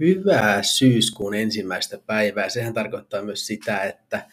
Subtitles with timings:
[0.00, 2.48] hyvää syyskuun ensimmäistä päivää.
[2.48, 4.26] Sehän tarkoittaa myös sitä, että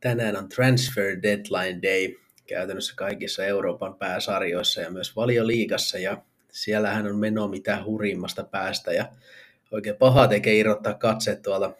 [0.00, 2.14] tänään on Transfer Deadline Day
[2.46, 5.98] käytännössä kaikissa Euroopan pääsarjoissa ja myös valioliigassa.
[5.98, 6.22] Ja
[6.52, 9.12] siellähän on meno mitä hurimmasta päästä ja
[9.70, 11.74] oikein paha tekee irrottaa katseet tuolta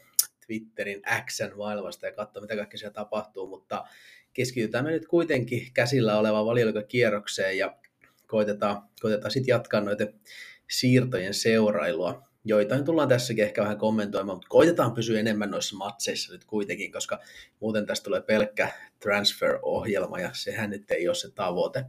[0.46, 3.84] Twitterin Xn maailmasta ja katsoa, mitä kaikki siellä tapahtuu, mutta
[4.32, 7.76] keskitytään me nyt kuitenkin käsillä olevaan valioliikakierrokseen ja
[8.26, 10.14] koitetaan, koitetaan sitten jatkaa noiden
[10.70, 12.33] siirtojen seurailua.
[12.44, 17.20] Joitain tullaan tässäkin ehkä vähän kommentoimaan, mutta koitetaan pysyä enemmän noissa matseissa nyt kuitenkin, koska
[17.60, 18.72] muuten tästä tulee pelkkä
[19.02, 21.84] transfer-ohjelma ja sehän nyt ei ole se tavoite.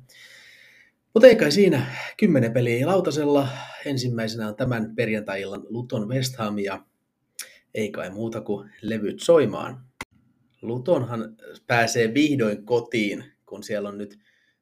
[1.13, 1.85] Mutta ei kai siinä
[2.17, 3.47] kymmenen peliä lautasella.
[3.85, 6.85] Ensimmäisenä on tämän perjantai-illan Luton West Ham ja
[7.73, 9.85] ei kai muuta kuin levyt soimaan.
[10.61, 14.19] Lutonhan pääsee vihdoin kotiin, kun siellä on nyt,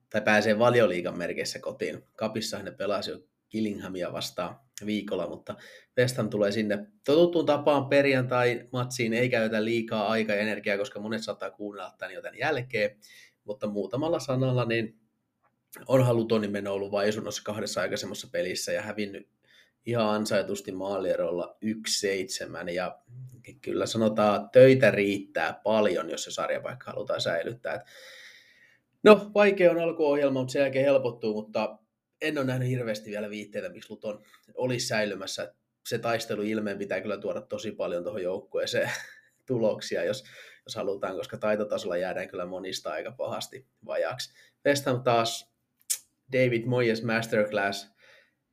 [0.10, 2.04] tai pääsee valioliigan merkeissä kotiin.
[2.16, 3.20] Kapissa ne pelasi jo
[3.50, 5.56] Killinghamia vastaan viikolla, mutta
[5.98, 11.24] West Ham tulee sinne totuttuun tapaan perjantai-matsiin, ei käytä liikaa aikaa ja energiaa, koska monet
[11.24, 12.98] saattaa kuunnella tämän jo tämän jälkeen,
[13.44, 15.00] mutta muutamalla sanalla niin
[15.88, 19.28] on Lutonin meno ollut vaisunnossa kahdessa aikaisemmassa pelissä ja hävinnyt
[19.86, 21.58] ihan ansaitusti maalierolla
[22.66, 23.00] 1-7 ja
[23.62, 27.86] kyllä sanotaan, töitä riittää paljon, jos se sarja vaikka halutaan säilyttää.
[29.04, 31.78] No, vaikea on alkuohjelma, mutta sen jälkeen helpottuu, mutta
[32.24, 35.54] en ole nähnyt hirveästi vielä viitteitä, miksi Luton olisi säilymässä.
[35.88, 38.92] Se taistelu ilmeen pitää kyllä tuoda tosi paljon tuohon joukkueeseen
[39.48, 40.24] tuloksia, jos,
[40.66, 44.34] jos halutaan, koska taitotasolla jäädään kyllä monista aika pahasti vajaksi.
[44.66, 45.54] West Ham taas
[46.34, 47.94] David Moyes Masterclass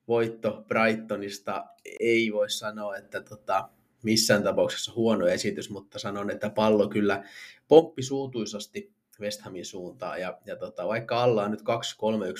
[0.09, 1.67] voitto Brightonista
[2.01, 3.69] ei voi sanoa, että tota,
[4.03, 7.25] missään tapauksessa huono esitys, mutta sanon, että pallo kyllä
[7.69, 10.21] pomppi suutuisasti West Hamin suuntaan.
[10.21, 11.65] Ja, ja tota, vaikka alla on nyt 2-3-1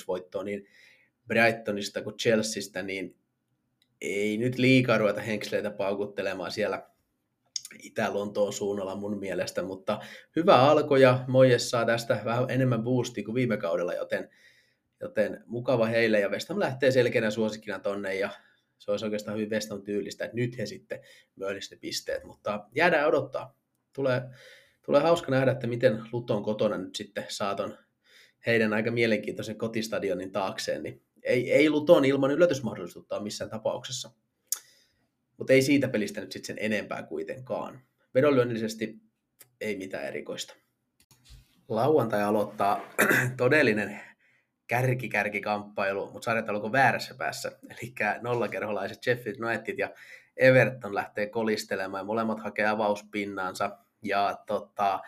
[0.07, 0.67] voittoa, niin
[1.31, 3.15] Brightonista kuin Chelseastä, niin
[4.01, 6.89] ei nyt liikaa ruveta henksleitä paukuttelemaan siellä
[7.83, 9.99] Itä-Lontoon suunnalla mun mielestä, mutta
[10.35, 14.29] hyvä alko ja Moyes saa tästä vähän enemmän boostia kuin viime kaudella, joten,
[15.01, 18.29] joten mukava heille ja West Ham lähtee selkeänä suosikkina tonne ja
[18.77, 20.99] se olisi oikeastaan hyvin West tyylistä, että nyt he sitten
[21.35, 23.57] myönnisi pisteet, mutta jäädään odottaa.
[23.93, 24.21] Tulee,
[24.85, 27.77] tulee hauska nähdä, että miten Luton kotona nyt sitten saaton
[28.45, 34.11] heidän aika mielenkiintoisen kotistadionin taakseen, niin ei, ei Luton ilman yllätysmahdollisuutta missään tapauksessa.
[35.37, 37.81] Mutta ei siitä pelistä nyt sitten sen enempää kuitenkaan.
[38.15, 38.95] Vedonlyönnillisesti
[39.61, 40.55] ei mitään erikoista.
[41.69, 42.81] Lauantai aloittaa
[43.37, 44.01] todellinen
[44.67, 47.51] kärki-kärki-kamppailu, mutta sarjat alkoi väärässä päässä.
[47.69, 49.89] Eli nollakerholaiset Sheffield United ja
[50.37, 53.77] Everton lähtee kolistelemaan ja molemmat hakee avauspinnaansa.
[54.01, 54.99] Ja tota,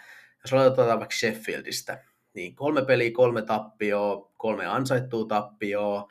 [0.44, 6.08] jos aloitetaan vaikka Sheffieldistä, niin kolme peliä, kolme tappioa, kolme ansaittua tappioa,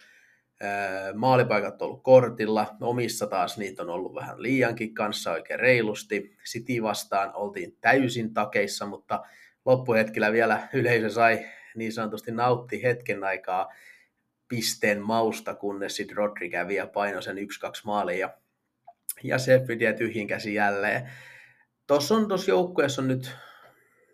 [1.14, 6.36] maalipaikat on ollut kortilla, omissa taas niitä on ollut vähän liiankin kanssa oikein reilusti.
[6.44, 9.22] City vastaan oltiin täysin takeissa, mutta
[9.64, 13.72] loppuhetkellä vielä yleisö sai niin sanotusti nautti hetken aikaa
[14.48, 17.40] pisteen mausta, kunnes sitten Rodri kävi ja painoi sen 1-2
[17.84, 18.30] maaliin ja,
[19.22, 21.10] ja Sheffield jäi tyhjin käsi jälleen.
[21.86, 23.36] Tuossa on tuossa joukkueessa on nyt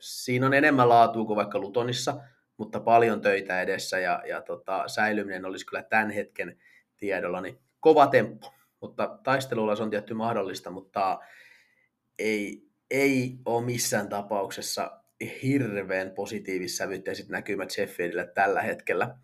[0.00, 2.20] siinä on enemmän laatua kuin vaikka Lutonissa,
[2.56, 6.58] mutta paljon töitä edessä ja, ja tota, säilyminen olisi kyllä tämän hetken
[6.96, 8.46] tiedolla niin kova temppu.
[8.80, 11.18] Mutta taistelulla se on tietty mahdollista, mutta
[12.18, 15.00] ei, ei ole missään tapauksessa
[15.42, 19.16] hirveän positiivissävytteiset näkymät Sheffieldille tällä hetkellä.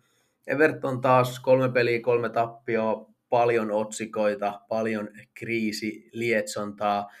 [0.47, 7.11] Everton taas kolme peliä, kolme tappioa, paljon otsikoita, paljon kriisi, lietsontaa,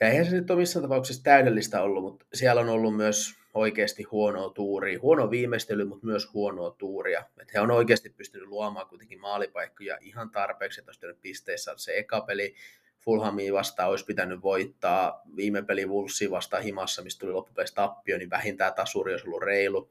[0.00, 4.02] ja eihän se nyt ole missään tapauksessa täydellistä ollut, mutta siellä on ollut myös oikeasti
[4.02, 7.20] huonoa tuuria, huono viimeistely, mutta myös huonoa tuuria.
[7.20, 12.20] Että he on oikeasti pystynyt luomaan kuitenkin maalipaikkoja ihan tarpeeksi, että olisi pisteissä se eka
[12.20, 12.54] peli
[13.00, 18.30] Fulhamia vastaan olisi pitänyt voittaa, viime peli Wolvesia vastaan himassa, mistä tuli loppupeleissä tappio, niin
[18.30, 19.90] vähintään tasuri olisi ollut reilu.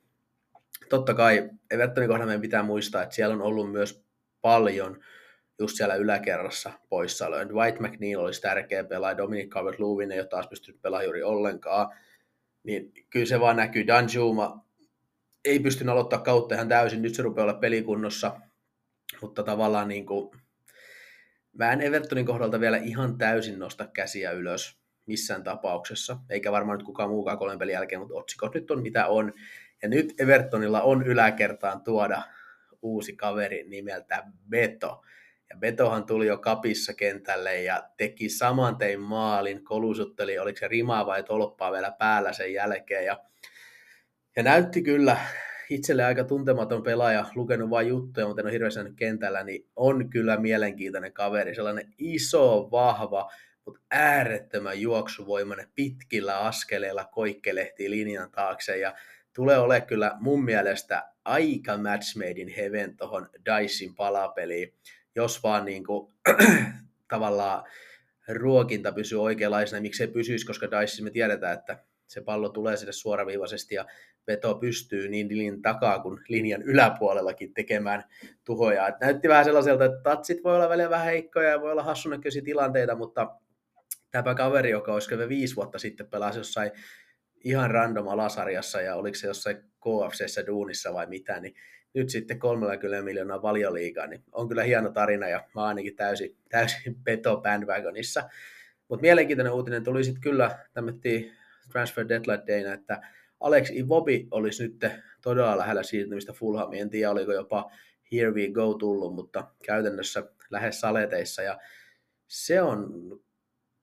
[0.89, 4.03] Totta kai Evertonin kohdalla meidän pitää muistaa, että siellä on ollut myös
[4.41, 5.03] paljon
[5.59, 7.45] just siellä yläkerrassa poissaoloja.
[7.45, 11.95] White McNeil olisi tärkeä pelaaja, Dominic Calvert-Lewin ei ole taas pystynyt pelaamaan juuri ollenkaan,
[12.63, 13.87] niin kyllä se vaan näkyy.
[13.87, 14.65] Danjuma
[15.45, 18.39] ei pystynyt aloittaa kautta ihan täysin, nyt se rupeaa olla pelikunnossa,
[19.21, 20.31] mutta tavallaan niin kuin,
[21.53, 26.85] mä en Evertonin kohdalta vielä ihan täysin nosta käsiä ylös missään tapauksessa, eikä varmaan nyt
[26.85, 29.33] kukaan muukaan kolmen pelin jälkeen, mutta otsikot nyt on mitä on.
[29.81, 32.21] Ja nyt Evertonilla on yläkertaan tuoda
[32.81, 35.01] uusi kaveri nimeltä Beto.
[35.49, 41.05] Ja Betohan tuli jo kapissa kentälle ja teki saman tein maalin, kolusutteli, oliko se rimaa
[41.05, 43.05] vai tolppaa vielä päällä sen jälkeen.
[43.05, 43.23] Ja,
[44.35, 45.17] ja näytti kyllä
[45.69, 50.37] itselle aika tuntematon pelaaja, lukenut vain juttuja, mutta en ole hirveästi kentällä, niin on kyllä
[50.37, 51.55] mielenkiintoinen kaveri.
[51.55, 53.31] Sellainen iso, vahva,
[53.65, 58.95] mutta äärettömän juoksuvoimainen, pitkillä askeleilla koikkelehtii linjan taakse ja
[59.33, 64.73] tulee ole kyllä mun mielestä aika match made in heaven tuohon Dicein palapeliin,
[65.19, 66.13] jos vaan niin kuin,
[67.13, 67.63] tavallaan
[68.27, 72.91] ruokinta pysyy oikeanlaisena, miksi se pysyisi, koska Diceissa me tiedetään, että se pallo tulee sinne
[72.91, 73.85] suoraviivaisesti ja
[74.27, 78.03] veto pystyy niin linjan takaa kuin linjan yläpuolellakin tekemään
[78.45, 78.87] tuhoja.
[78.87, 82.41] Et näytti vähän sellaiselta, että tatsit voi olla välillä vähän heikkoja ja voi olla hassunäköisiä
[82.41, 83.35] tilanteita, mutta
[84.11, 86.71] tämä kaveri, joka olisi viisi vuotta sitten pelasi jossain
[87.43, 91.53] ihan random alasarjassa ja oliko se jossain KFCssä duunissa vai mitä, niin
[91.93, 96.95] nyt sitten 30 miljoonaa valioliigaa, niin on kyllä hieno tarina ja mä ainakin täysin, täysin
[97.03, 98.29] peto bandwagonissa.
[98.87, 101.31] Mutta mielenkiintoinen uutinen tuli sitten kyllä tämmöttiin
[101.71, 103.01] transfer deadline dayna, että
[103.39, 104.85] Alex Iwobi olisi nyt
[105.21, 106.81] todella lähellä siirtymistä Fulhamiin.
[106.81, 107.71] En tiedä, oliko jopa
[108.11, 111.41] Here We Go tullut, mutta käytännössä lähes saleteissa.
[111.41, 111.59] Ja
[112.27, 112.89] se on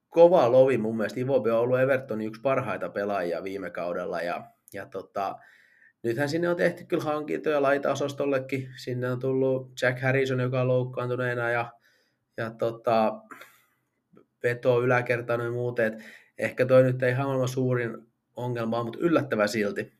[0.08, 1.20] kova lovi mun mielestä.
[1.20, 4.22] Iwobi on ollut Evertonin yksi parhaita pelaajia viime kaudella.
[4.22, 5.38] Ja, ja tota,
[6.06, 8.68] nythän sinne on tehty kyllä hankintoja laita-osastollekin.
[8.76, 11.72] Sinne on tullut Jack Harrison, joka on loukkaantuneena ja,
[12.36, 13.14] ja tota,
[14.42, 16.04] veto yläkertainen ja muuten.
[16.38, 17.96] ehkä toi nyt ei ihan maailman suurin
[18.36, 19.92] ongelma, mutta yllättävä silti.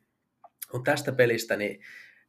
[0.72, 1.80] Mutta tästä pelistä niin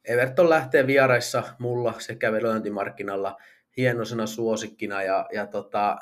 [0.06, 3.38] Everton lähtee vieraissa mulla sekä vedonantimarkkinalla
[3.78, 5.98] hienosena suosikkina ja, ja tota,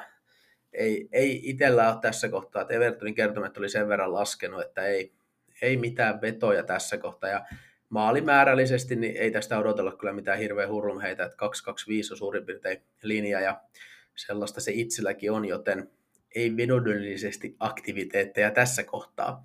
[0.74, 5.14] ei, ei itsellä ole tässä kohtaa, että Evertonin kertomet oli sen verran laskenut, että ei,
[5.62, 7.46] ei mitään vetoja tässä kohtaa ja
[7.90, 13.42] maalimäärällisesti niin ei tästä odotella kyllä mitään hirveän hurlumheitä, että 225 on suurin piirtein linja
[13.42, 13.62] ja
[14.16, 15.90] sellaista se itselläkin on, joten
[16.36, 19.44] ei vedodyllisesti aktiviteetteja tässä kohtaa.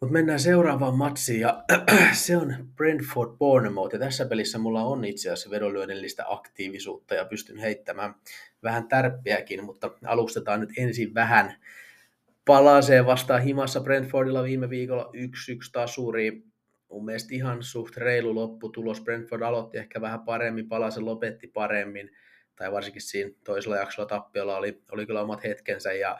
[0.00, 1.64] Mutta mennään seuraavaan matsiin ja
[2.12, 7.58] se on Brentford Bournemouth ja tässä pelissä mulla on itse asiassa vedonlyönnillistä aktiivisuutta ja pystyn
[7.58, 8.14] heittämään
[8.62, 11.56] vähän tärppiäkin, mutta alustetaan nyt ensin vähän
[12.44, 16.42] palasee vastaan himassa Brentfordilla viime viikolla 1-1 tasuri.
[16.90, 19.00] Mun mielestä ihan suht reilu lopputulos.
[19.00, 22.10] Brentford aloitti ehkä vähän paremmin, palase lopetti paremmin,
[22.56, 26.18] tai varsinkin siinä toisella jaksolla tappiolla oli, oli kyllä omat hetkensä, ja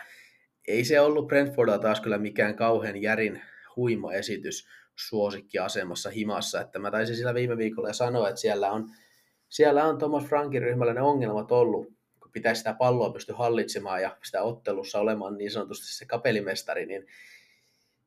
[0.69, 3.43] ei se ollut Brentfordilla taas kyllä mikään kauhean järin
[3.77, 8.89] huima esitys suosikkiasemassa himassa, että mä taisin sillä viime viikolla sanoa, että siellä on,
[9.49, 11.93] siellä on Thomas Frankin ryhmällä ne ongelmat ollut,
[12.33, 17.07] pitäisi sitä palloa pysty hallitsemaan ja sitä ottelussa olemaan niin sanotusti se kapelimestari, niin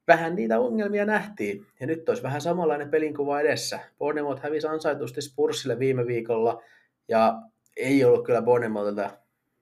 [0.08, 1.66] vähän niitä ongelmia nähtiin.
[1.80, 3.80] Ja nyt olisi vähän samanlainen pelinkuva edessä.
[3.98, 6.64] Bournemouth hävisi ansaitusti Spursille viime viikolla,
[7.08, 7.42] ja
[7.78, 9.18] ei ollut kyllä Bournemouthilta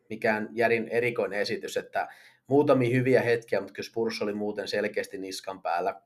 [0.10, 2.08] mikään järin erikoinen esitys, että
[2.48, 6.02] muutamia hyviä hetkiä, mutta kyllä Spurs oli muuten selkeästi niskan päällä.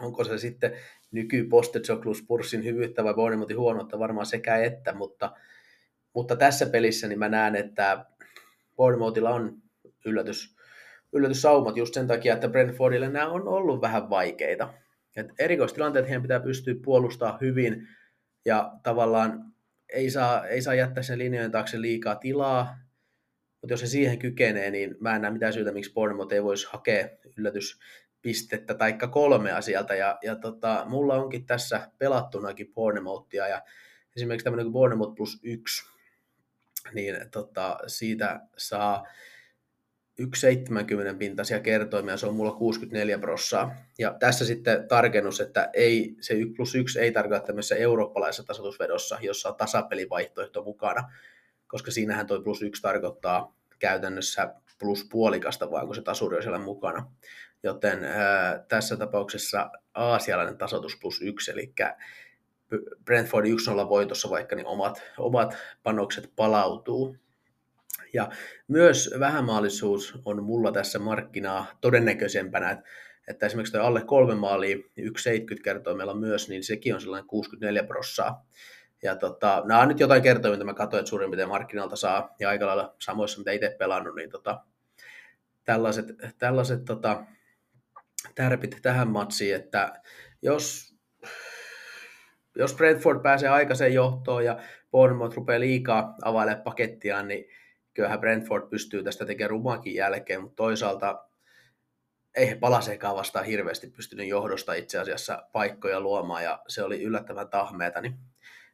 [0.00, 0.76] Onko se sitten
[1.10, 5.32] nyky Postecoglu Spursin hyvyyttä vai Bournemouthin huonoutta, varmaan sekä että, mutta,
[6.14, 8.04] mutta tässä pelissä niin mä näen, että
[8.76, 9.62] Bournemouthilla on
[10.04, 10.56] yllätys,
[11.12, 14.74] yllätyssaumat just sen takia, että Brentfordille nämä on ollut vähän vaikeita.
[15.16, 17.88] Et erikoistilanteet heidän pitää pystyä puolustamaan hyvin
[18.44, 19.54] ja tavallaan
[19.92, 22.78] ei saa, ei saa jättää sen linjojen taakse liikaa tilaa,
[23.60, 26.66] mutta jos se siihen kykenee, niin mä en näe mitään syytä, miksi Bournemouth ei voisi
[26.70, 29.94] hakea yllätyspistettä tai kolmea sieltä.
[29.94, 33.62] Ja, ja tota, mulla onkin tässä pelattunakin Bournemouthia ja
[34.16, 35.82] esimerkiksi tämmöinen kuin Bournemouth plus yksi,
[36.92, 39.06] niin tota, siitä saa
[40.20, 40.26] 1,70
[41.18, 43.74] pintaisia kertoimia, se on mulla 64 prossaa.
[43.98, 49.18] Ja tässä sitten tarkennus, että ei, se 1 plus 1 ei tarkoita tämmöisessä eurooppalaisessa tasoitusvedossa,
[49.22, 51.12] jossa on tasapelivaihtoehto mukana,
[51.66, 56.58] koska siinähän toi plus 1 tarkoittaa käytännössä plus puolikasta, vaan kun se tasuri on siellä
[56.58, 57.10] mukana.
[57.62, 61.72] Joten ää, tässä tapauksessa aasialainen tasoitus plus 1, eli
[63.04, 67.16] Brentford 1-0 voitossa, vaikka niin omat, omat panokset palautuu.
[68.14, 68.28] Ja
[68.68, 72.82] myös vähämaalisuus on mulla tässä markkinaa todennäköisempänä,
[73.28, 74.82] että, esimerkiksi tuo alle kolme maalia, 1,70
[75.64, 78.46] kertoo meillä myös, niin sekin on sellainen 64 prossaa.
[79.02, 82.34] Ja tota, nämä on nyt jotain kertoja, mitä mä katsoin, että suurin piirtein markkinoilta saa,
[82.38, 84.60] ja aika lailla samoissa, mitä itse pelannut, niin tota,
[85.64, 86.06] tällaiset,
[86.38, 87.24] tällaiset tota,
[88.34, 90.02] tärpit tähän matsiin, että
[90.42, 90.93] jos,
[92.56, 94.58] jos Brentford pääsee aikaiseen johtoon ja
[94.90, 97.44] Bournemouth rupeaa liikaa availemaan pakettiaan, niin
[97.94, 101.28] kyllähän Brentford pystyy tästä tekemään rumakin jälkeen, mutta toisaalta
[102.34, 107.48] ei he palaseekaan vastaan hirveästi pystynyt johdosta itse asiassa paikkoja luomaan, ja se oli yllättävän
[107.48, 108.14] tahmeeta, niin,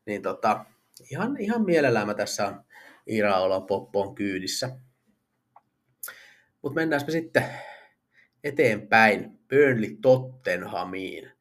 [0.07, 0.65] niin tota,
[1.11, 2.65] ihan, ihan mielellään mä tässä on
[3.07, 4.71] Iraola Poppon kyydissä.
[6.63, 7.45] Mutta mennäänpä sitten
[8.45, 11.33] eteenpäin Burnley Tottenhamiin.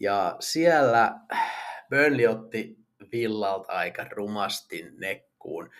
[0.00, 1.14] Ja siellä
[1.90, 2.76] Burnley otti
[3.12, 5.70] Villalta aika rumasti nekkuun.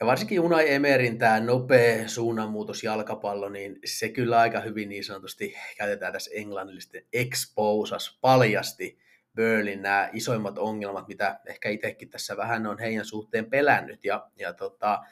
[0.00, 5.54] Ja varsinkin Unai Emerin tämä nopea suunnanmuutos jalkapallo, niin se kyllä aika hyvin niin sanotusti
[5.76, 8.98] käytetään tässä englannillisesti exposas, paljasti
[9.36, 14.04] Burnleyn nämä isoimmat ongelmat, mitä ehkä itsekin tässä vähän on heidän suhteen pelännyt.
[14.04, 15.02] Ja, ja tota,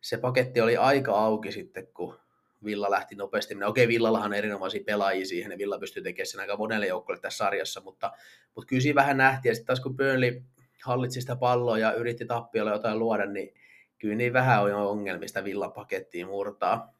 [0.00, 2.21] se paketti oli aika auki sitten, kun
[2.64, 3.64] Villa lähti nopeasti.
[3.64, 7.44] Okei, Villallahan on erinomaisia pelaajia siihen, ja Villa pystyy tekemään sen aika monelle joukkoille tässä
[7.44, 8.12] sarjassa, mutta,
[8.54, 10.42] mutta kyllä siinä vähän nähtiin, ja sitten taas kun Burnley
[10.84, 13.54] hallitsi sitä palloa ja yritti tappiolla jotain luoda, niin
[13.98, 16.94] kyllä niin vähän on ongelmista Villan pakettiin murtaa.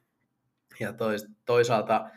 [0.79, 0.93] Ja
[1.45, 2.09] toisaalta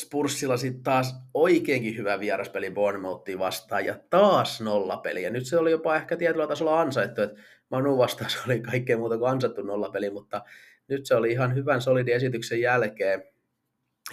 [0.00, 5.22] Spursilla sitten taas oikeinkin hyvä vieraspeli Bournemouthia vastaan ja taas nollapeli.
[5.22, 8.98] Ja nyt se oli jopa ehkä tietyllä tasolla ansaittu, että Manu vastaan se oli kaikkea
[8.98, 10.44] muuta kuin ansattu nollapeli, mutta
[10.88, 13.22] nyt se oli ihan hyvän solidin esityksen jälkeen.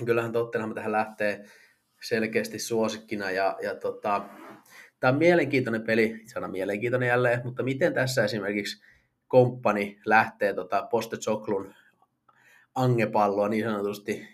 [0.06, 1.46] Kyllähän Tottenham tähän lähtee
[2.01, 4.25] selkeästi suosikkina ja, ja tota,
[5.00, 8.84] tämä on mielenkiintoinen peli, sana mielenkiintoinen jälleen, mutta miten tässä esimerkiksi
[9.28, 11.74] komppani lähtee tota Postecoglun
[12.75, 14.28] angepalloa niin sanotusti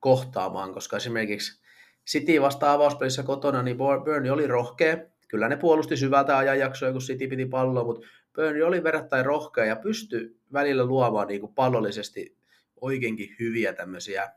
[0.00, 1.60] kohtaamaan, koska esimerkiksi
[2.06, 4.96] City vasta avauspelissä kotona, niin Burnley oli rohkea.
[5.30, 9.76] Kyllä ne puolusti syvältä ajanjaksoja, kun City piti palloa, mutta Burnley oli verrattain rohkea ja
[9.76, 12.36] pystyi välillä luomaan niin kuin pallollisesti
[12.80, 14.32] oikeinkin hyviä tämmöisiä,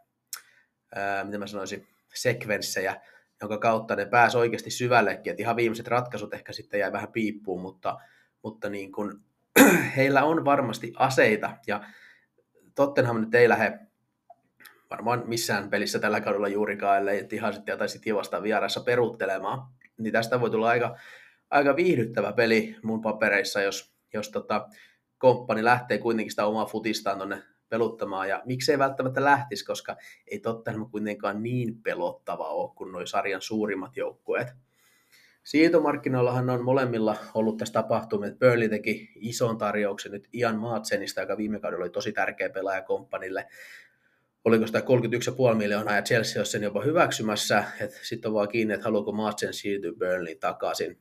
[0.96, 3.02] ää, miten mä sanoisin, sekvenssejä,
[3.42, 5.34] jonka kautta ne pääsi oikeasti syvällekin.
[5.34, 7.98] Et ihan viimeiset ratkaisut ehkä sitten jäi vähän piippuun, mutta,
[8.44, 9.14] mutta niin kuin,
[9.98, 11.84] heillä on varmasti aseita ja
[12.76, 13.80] Tottenham nyt ei lähde
[14.90, 19.68] varmaan missään pelissä tällä kaudella juurikaan, ellei ihan sitten jotain City vastaan vieressä peruuttelemaan.
[20.04, 20.98] Niin tästä voi tulla aika,
[21.50, 24.70] aika viihdyttävä peli mun papereissa, jos, jos tota,
[25.18, 29.96] komppani lähtee kuitenkin sitä omaa futistaan tuonne peluttamaan, ja miksei välttämättä lähtisi, koska
[30.28, 34.48] ei Tottenham kuitenkaan niin pelottava ole kuin noin sarjan suurimmat joukkueet.
[35.44, 41.38] Siirtomarkkinoillahan on molemmilla ollut tässä tapahtumia, että Burnley teki ison tarjouksen nyt Ian Maatsenista, joka
[41.38, 43.48] viime kaudella oli tosi tärkeä pelaaja komppanille
[44.46, 44.80] oliko sitä
[45.52, 49.12] 31,5 miljoonaa, ja Chelsea olisi sen jopa hyväksymässä, että sitten on vaan kiinni, että haluaako
[49.12, 51.00] Madsen siirtyä Burnley takaisin.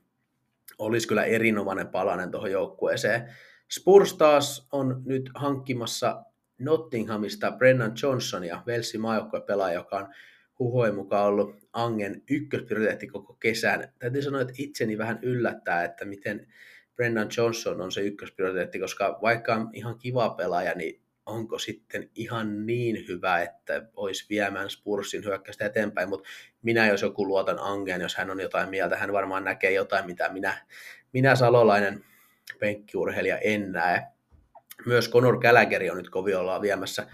[0.78, 3.32] Olisi kyllä erinomainen palanen tuohon joukkueeseen.
[3.70, 6.25] Spurs taas on nyt hankkimassa
[6.58, 9.00] Nottinghamista Brennan Johnsonia, Velsin
[9.46, 10.08] pelaaja, joka on
[10.58, 13.92] huhojen mukaan ollut Angen ykkösprioriteetti koko kesän.
[13.99, 16.46] Täytyy sanoa, että itseni vähän yllättää, että miten
[16.96, 22.67] Brennan Johnson on se ykkösprioriteetti, koska vaikka on ihan kiva pelaaja, niin onko sitten ihan
[22.67, 26.29] niin hyvä, että olisi viemään Spursin hyökkäystä eteenpäin, mutta
[26.62, 30.29] minä jos joku luotan Angeen, jos hän on jotain mieltä, hän varmaan näkee jotain, mitä
[30.29, 30.67] minä,
[31.12, 32.05] minä salolainen
[32.59, 34.02] penkkiurheilija en näe.
[34.87, 37.07] Myös Conor Gallagher on nyt kovin ollaan viemässä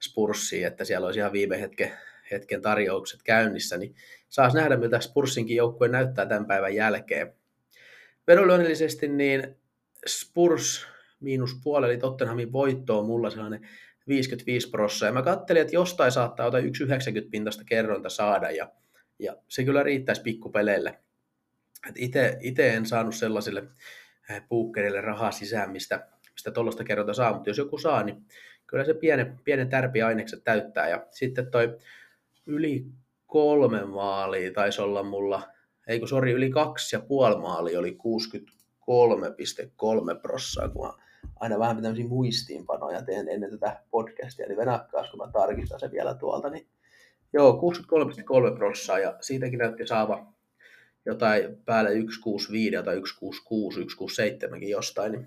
[0.00, 1.92] Spurssiin, että siellä olisi ihan viime hetken,
[2.30, 3.94] hetken tarjoukset käynnissä, niin
[4.28, 7.34] saas nähdä, miltä Spursinkin joukkue näyttää tämän päivän jälkeen.
[8.26, 9.56] Vedonlyönnillisesti niin
[10.06, 10.91] Spurs
[11.22, 13.68] miinus puoli, eli Tottenhamin voitto on mulla sellainen
[14.08, 15.08] 55 prosenttia.
[15.08, 16.70] Ja mä kattelin, että jostain saattaa jotain 1,90
[17.30, 18.70] pintasta kerrointa saada, ja,
[19.18, 20.98] ja se kyllä riittäisi pikkupeleille.
[22.40, 23.64] Itse en saanut sellaisille
[24.30, 26.08] eh, puukkerille rahaa sisään, mistä,
[26.54, 28.26] tuollaista kerronta saa, mutta jos joku saa, niin
[28.66, 30.88] kyllä se pienen, pienen tärpiainekset täyttää.
[30.88, 31.78] Ja sitten toi
[32.46, 32.86] yli
[33.26, 35.42] kolme maalia taisi olla mulla,
[35.86, 37.98] ei kun sori, yli kaksi ja puoli maalia oli
[40.14, 40.94] 63,3 prossaa, kun
[41.42, 46.14] aina vähän tämmöisiä muistiinpanoja teen ennen tätä podcastia, eli venakkaas, kun mä tarkistan sen vielä
[46.14, 46.66] tuolta, niin
[47.32, 47.60] joo,
[48.50, 50.32] 63,3 prossaa, ja siitäkin näytti saava
[51.06, 55.26] jotain päälle 165 tai 166, 167 jostain, niin,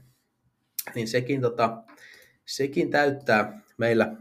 [0.96, 1.84] niin sekin, tota,
[2.46, 4.16] sekin täyttää meillä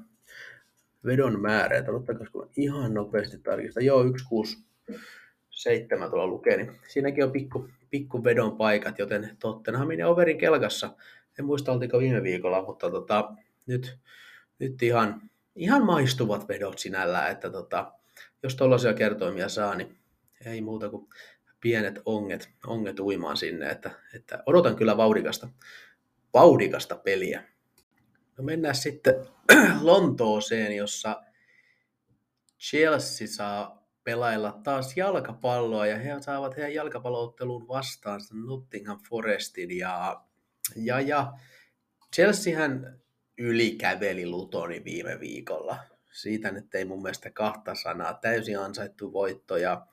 [1.04, 7.32] vedon määrä, että odottakaa, kun ihan nopeasti tarkistan, joo, 167 tuolla lukee, niin siinäkin on
[7.32, 10.90] pikku, pikku vedon paikat, joten Tottenhamin ja Overin kelkassa
[11.38, 13.32] en muista oltiinko viime viikolla, mutta tota,
[13.66, 13.98] nyt,
[14.58, 17.92] nyt ihan, ihan maistuvat vedot sinällään, että tota,
[18.42, 19.98] jos tuollaisia kertoimia saa, niin
[20.46, 21.08] ei muuta kuin
[21.60, 25.48] pienet onget, onget uimaan sinne, että, että odotan kyllä vauhdikasta,
[26.34, 27.44] vauhdikasta peliä.
[28.38, 29.14] No mennään sitten
[29.80, 31.22] Lontooseen, jossa
[32.60, 40.22] Chelsea saa pelailla taas jalkapalloa ja he saavat heidän jalkapallootteluun vastaan Nottingham Forestin ja
[40.76, 41.32] ja, ja
[42.14, 43.00] Chelseahän
[43.38, 45.78] ylikäveli Lutoni viime viikolla.
[46.12, 48.14] Siitä nyt ei mun mielestä kahta sanaa.
[48.14, 49.56] Täysin ansaittu voitto.
[49.56, 49.86] Ja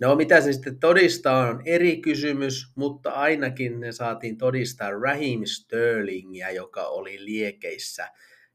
[0.00, 6.50] no mitä se sitten todistaa on eri kysymys, mutta ainakin ne saatiin todistaa Raheem Sterlingia,
[6.50, 8.08] joka oli liekeissä.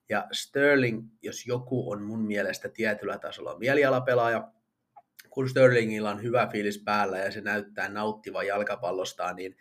[0.10, 4.52] Ja Sterling, jos joku on mun mielestä tietyllä tasolla mielialapelaaja,
[5.30, 9.56] kun Sterlingillä on hyvä fiilis päällä ja se näyttää nauttivan jalkapallostaan, niin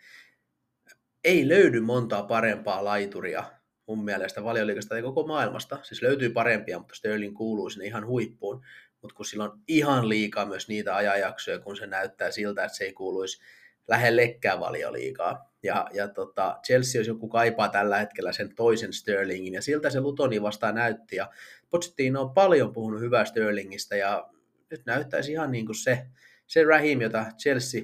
[1.25, 3.43] ei löydy montaa parempaa laituria
[3.87, 5.79] mun mielestä valioliikasta ja koko maailmasta.
[5.83, 8.65] Siis löytyy parempia, mutta Sterling kuuluu sinne ihan huippuun.
[9.01, 12.83] Mutta kun sillä on ihan liikaa myös niitä ajanjaksoja, kun se näyttää siltä, että se
[12.83, 13.41] ei kuuluisi
[13.87, 15.53] lähellekään valioliikaa.
[15.63, 19.99] Ja, ja tota, Chelsea, jos joku kaipaa tällä hetkellä sen toisen Sterlingin, ja siltä se
[19.99, 21.15] Lutoni vastaan näytti.
[21.15, 21.29] Ja
[21.69, 24.29] Pochettino on paljon puhunut hyvää Sterlingistä, ja
[24.69, 26.05] nyt näyttäisi ihan niin kuin se,
[26.47, 27.81] se Rahim, jota Chelsea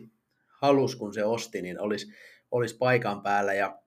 [0.47, 2.13] halusi, kun se osti, niin olisi,
[2.51, 3.53] olisi paikan päällä.
[3.53, 3.79] Ja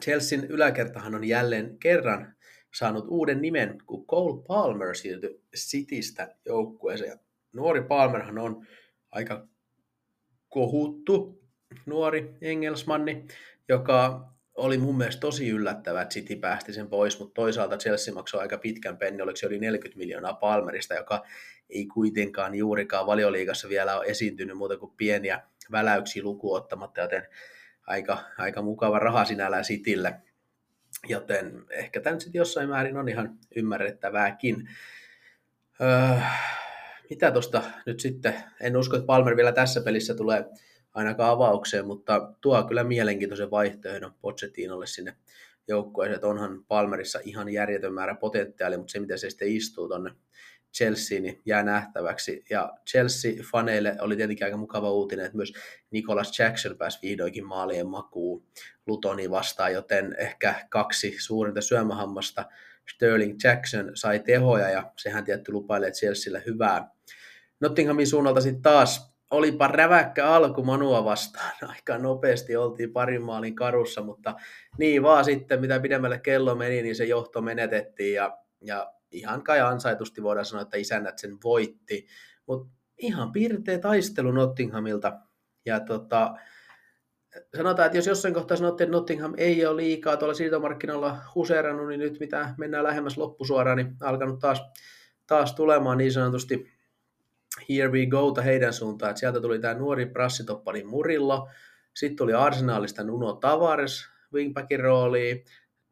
[0.00, 2.34] Chelsean yläkertahan on jälleen kerran
[2.74, 7.20] saanut uuden nimen, kun Cole Palmer siirtyi Citystä joukkueeseen.
[7.52, 8.66] Nuori Palmerhan on
[9.10, 9.48] aika
[10.48, 11.44] kohuttu
[11.86, 13.26] nuori engelsmanni,
[13.68, 18.40] joka oli mun mielestä tosi yllättävä, että City päästi sen pois, mutta toisaalta Chelsea maksoi
[18.40, 21.22] aika pitkän penni, oliko se yli 40 miljoonaa Palmerista, joka
[21.68, 27.28] ei kuitenkaan juurikaan valioliigassa vielä ole esiintynyt muuta kuin pieniä väläyksiä lukuottamatta, joten
[27.86, 30.14] aika, aika mukava raha sinällään Citylle.
[31.08, 34.68] Joten ehkä tämä sitten jossain määrin on ihan ymmärrettävääkin.
[35.80, 36.20] Öö,
[37.10, 40.44] mitä tuosta nyt sitten, en usko, että Palmer vielä tässä pelissä tulee
[40.94, 45.16] ainakaan avaukseen, mutta tuo kyllä mielenkiintoisen vaihtoehdon Pochettinolle sinne
[45.68, 50.10] joukkueeseen, että onhan Palmerissa ihan järjetön määrä potentiaalia, mutta se miten se sitten istuu tuonne
[50.76, 52.44] Chelsea, niin jää nähtäväksi.
[52.50, 55.52] Ja Chelsea-faneille oli tietenkin aika mukava uutinen, että myös
[55.90, 58.46] Nicholas Jackson pääsi vihdoinkin maalien makuun
[58.86, 62.44] Lutoni vastaan, joten ehkä kaksi suurinta syömähammasta
[62.94, 66.88] Sterling Jackson sai tehoja ja sehän tietty lupailee Chelsealle hyvää.
[67.60, 71.52] Nottinghamin suunnalta sitten taas olipa räväkkä alku Manua vastaan.
[71.74, 74.34] Aika nopeasti oltiin parin maalin karussa, mutta
[74.78, 79.60] niin vaan sitten, mitä pidemmälle kello meni, niin se johto menetettiin ja, ja ihan kai
[79.60, 82.06] ansaitusti voidaan sanoa, että isännät sen voitti.
[82.46, 85.20] Mutta ihan piirteä taistelu Nottinghamilta.
[85.66, 86.34] Ja tota,
[87.56, 92.00] sanotaan, että jos jossain kohtaa sanottiin, että Nottingham ei ole liikaa tuolla siirtomarkkinoilla huseerannut, niin
[92.00, 94.62] nyt mitä mennään lähemmäs loppusuoraan, niin alkanut taas,
[95.26, 96.74] taas tulemaan niin sanotusti
[97.68, 99.10] here we go heidän suuntaan.
[99.10, 101.48] Että sieltä tuli tämä nuori prassitoppari Murillo,
[101.94, 105.44] sitten tuli Arsenalista Nuno Tavares wingbackin rooliin,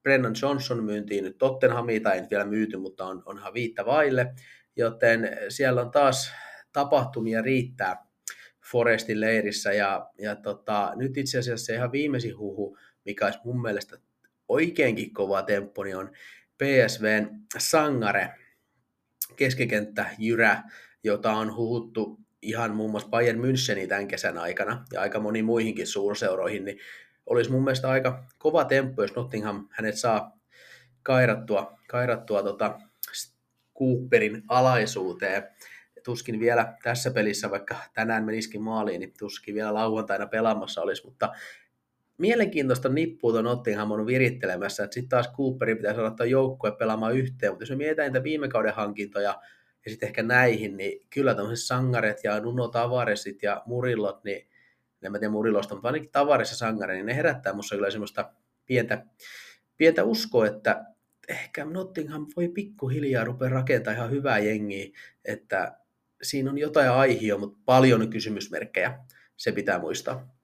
[0.03, 4.35] Brennan Johnson myyntiin nyt Tottenhamiin, tai ei vielä myyty, mutta on, onhan viittä vaille,
[4.77, 6.33] joten siellä on taas
[6.73, 8.07] tapahtumia riittää
[8.71, 13.99] Forestin leirissä, ja, ja tota, nyt itse asiassa ihan viimeisin huhu, mikä olisi mun mielestä
[14.49, 16.11] oikeinkin kova temppu, niin on
[16.59, 18.29] PSVn Sangare,
[19.37, 20.63] keskikenttä Jyrä,
[21.05, 25.87] jota on huhuttu ihan muun muassa Bayern Müncheniin tämän kesän aikana ja aika moni muihinkin
[25.87, 26.79] suurseuroihin, niin
[27.27, 30.39] olisi mun mielestä aika kova temppu, jos Nottingham hänet saa
[31.03, 32.79] kairattua, kairattua tota
[33.79, 35.43] Cooperin alaisuuteen.
[36.05, 41.33] Tuskin vielä tässä pelissä, vaikka tänään menisikin maaliin, niin tuskin vielä lauantaina pelaamassa olisi, mutta
[42.19, 47.53] mielenkiintoista nippua tuon Nottingham on virittelemässä, että sitten taas Cooperin pitäisi saada joukkue pelaamaan yhteen,
[47.53, 49.41] mutta jos me mietitään niitä viime kauden hankintoja
[49.85, 54.49] ja sitten ehkä näihin, niin kyllä tämmöiset sangaret ja Nuno Tavaresit ja Murillot, niin
[55.03, 58.33] en mä tiedä Murilosta, mutta ainakin Tavares ja Sangare, niin ne herättää musta kyllä semmoista
[58.67, 59.07] pientä,
[59.77, 60.85] pientä uskoa, että
[61.29, 64.89] ehkä Nottingham voi pikkuhiljaa rupea rakentamaan ihan hyvää jengiä,
[65.25, 65.77] että
[66.23, 68.99] siinä on jotain aihio, mutta paljon kysymysmerkkejä,
[69.37, 70.37] se pitää muistaa.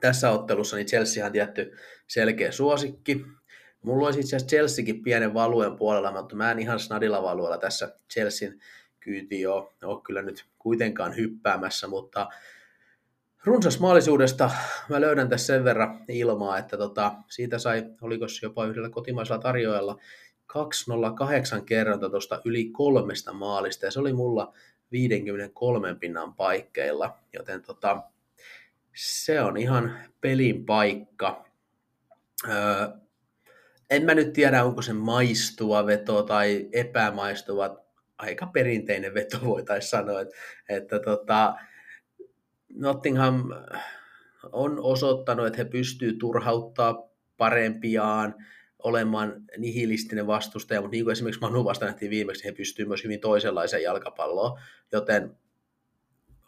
[0.00, 3.24] Tässä ottelussa niin Chelsea on tietty selkeä suosikki.
[3.82, 7.98] Mulla olisi itse asiassa Chelseakin pienen valueen puolella, mutta mä en ihan snadilla valuella tässä
[8.12, 8.54] Chelsean
[9.00, 12.28] kyytiin ole, ole kyllä nyt kuitenkaan hyppäämässä, mutta
[13.46, 14.50] runsas maalisuudesta
[14.88, 19.42] mä löydän tässä sen verran ilmaa, että tota, siitä sai, oliko se jopa yhdellä kotimaisella
[19.42, 19.98] tarjoajalla,
[20.46, 24.52] 208 kerranta tuosta yli kolmesta maalista, ja se oli mulla
[24.92, 28.02] 53 pinnan paikkeilla, joten tota,
[28.94, 31.44] se on ihan pelin paikka.
[32.48, 32.88] Öö,
[33.90, 37.76] en mä nyt tiedä, onko se maistuva veto tai epämaistuva,
[38.18, 40.34] aika perinteinen veto voitaisiin sanoa, että,
[40.68, 41.54] että tota,
[42.76, 43.50] Nottingham
[44.52, 48.34] on osoittanut, että he pystyvät turhauttaa parempiaan,
[48.78, 53.20] olemaan nihilistinen vastustaja, mutta niin kuin esimerkiksi Manu vasta nähtiin viimeksi, he pystyvät myös hyvin
[53.20, 54.58] toisenlaiseen jalkapalloon,
[54.92, 55.36] joten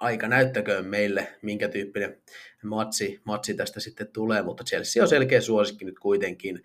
[0.00, 2.22] aika näyttäköön meille, minkä tyyppinen
[2.62, 6.64] matsi, matsi tästä sitten tulee, mutta Chelsea on selkeä suosikki nyt kuitenkin,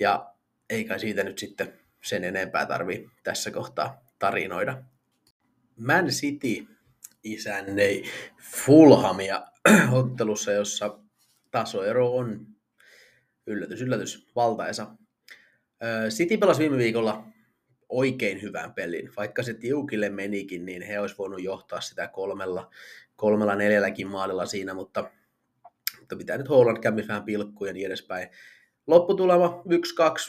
[0.00, 0.34] ja
[0.70, 4.82] eikä siitä nyt sitten sen enempää tarvi tässä kohtaa tarinoida.
[5.76, 6.66] Man City
[7.24, 8.04] isännei
[8.56, 9.46] Fulhamia
[9.92, 10.98] ottelussa, jossa
[11.50, 12.46] tasoero on
[13.46, 14.86] yllätys, yllätys, valtaisa.
[16.08, 17.24] City pelasi viime viikolla
[17.88, 19.10] oikein hyvän pelin.
[19.16, 22.70] Vaikka se tiukille menikin, niin he olisi voinut johtaa sitä kolmella,
[23.16, 25.10] kolmella neljälläkin maalilla siinä, mutta,
[26.00, 28.28] mutta pitää nyt Holland kävi vähän pilkkuja ja niin edespäin.
[28.86, 29.62] Lopputulema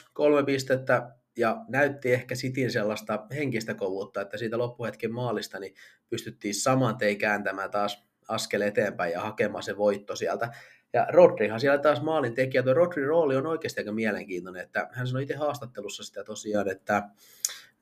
[0.04, 5.74] 1-2, kolme pistettä ja näytti ehkä Sitin sellaista henkistä kovuutta, että siitä loppuhetken maalista niin
[6.10, 10.52] pystyttiin saman tein kääntämään taas askel eteenpäin ja hakemaan se voitto sieltä.
[10.92, 12.62] Ja Rodrihan siellä taas maalin tekijä.
[12.62, 17.02] Tuo Rodrin rooli on oikeasti aika mielenkiintoinen, että hän sanoi itse haastattelussa sitä tosiaan, että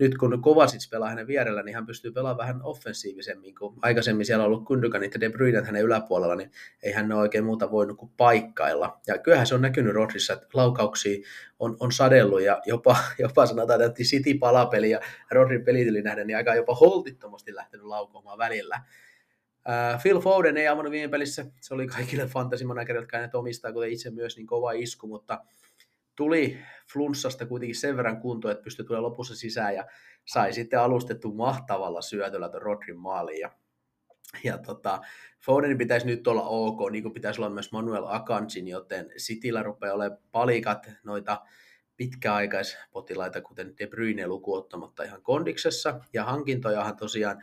[0.03, 4.45] nyt kun Kovacic pelaa hänen vierellä, niin hän pystyy pelaamaan vähän offensiivisemmin, kuin aikaisemmin siellä
[4.45, 6.51] on ollut Kundukan ja De Bruyne hänen yläpuolella, niin
[6.83, 9.01] ei hän ole oikein muuta voinut kuin paikkailla.
[9.07, 11.19] Ja kyllähän se on näkynyt Rodrissa, että laukauksia
[11.59, 16.37] on, on sadellut ja jopa, jopa sanotaan, että City palapeli ja Rodrin pelityyli nähden, niin
[16.37, 18.81] aika jopa holtittomasti lähtenyt laukoomaan välillä.
[19.69, 23.91] Uh, Phil Foden ei avannut viime pelissä, se oli kaikille fantasimanagerit, jotka hänet omistaa, kuten
[23.91, 25.45] itse myös, niin kova isku, mutta
[26.17, 26.59] tuli
[26.93, 29.87] flunssasta kuitenkin sen verran kunto, että pystyi tulemaan lopussa sisään ja
[30.25, 33.41] sai sitten alustettu mahtavalla syötöllä tuon Rodrin maaliin.
[33.41, 33.51] Ja,
[34.45, 35.01] ja tota,
[35.41, 39.95] Fodenin pitäisi nyt olla ok, niin kuin pitäisi olla myös Manuel Akancin, joten Cityllä rupeaa
[39.95, 41.41] olemaan palikat noita
[41.97, 46.01] pitkäaikaispotilaita, kuten De Bruyne lukuottamatta ihan kondiksessa.
[46.13, 47.43] Ja hankintojahan tosiaan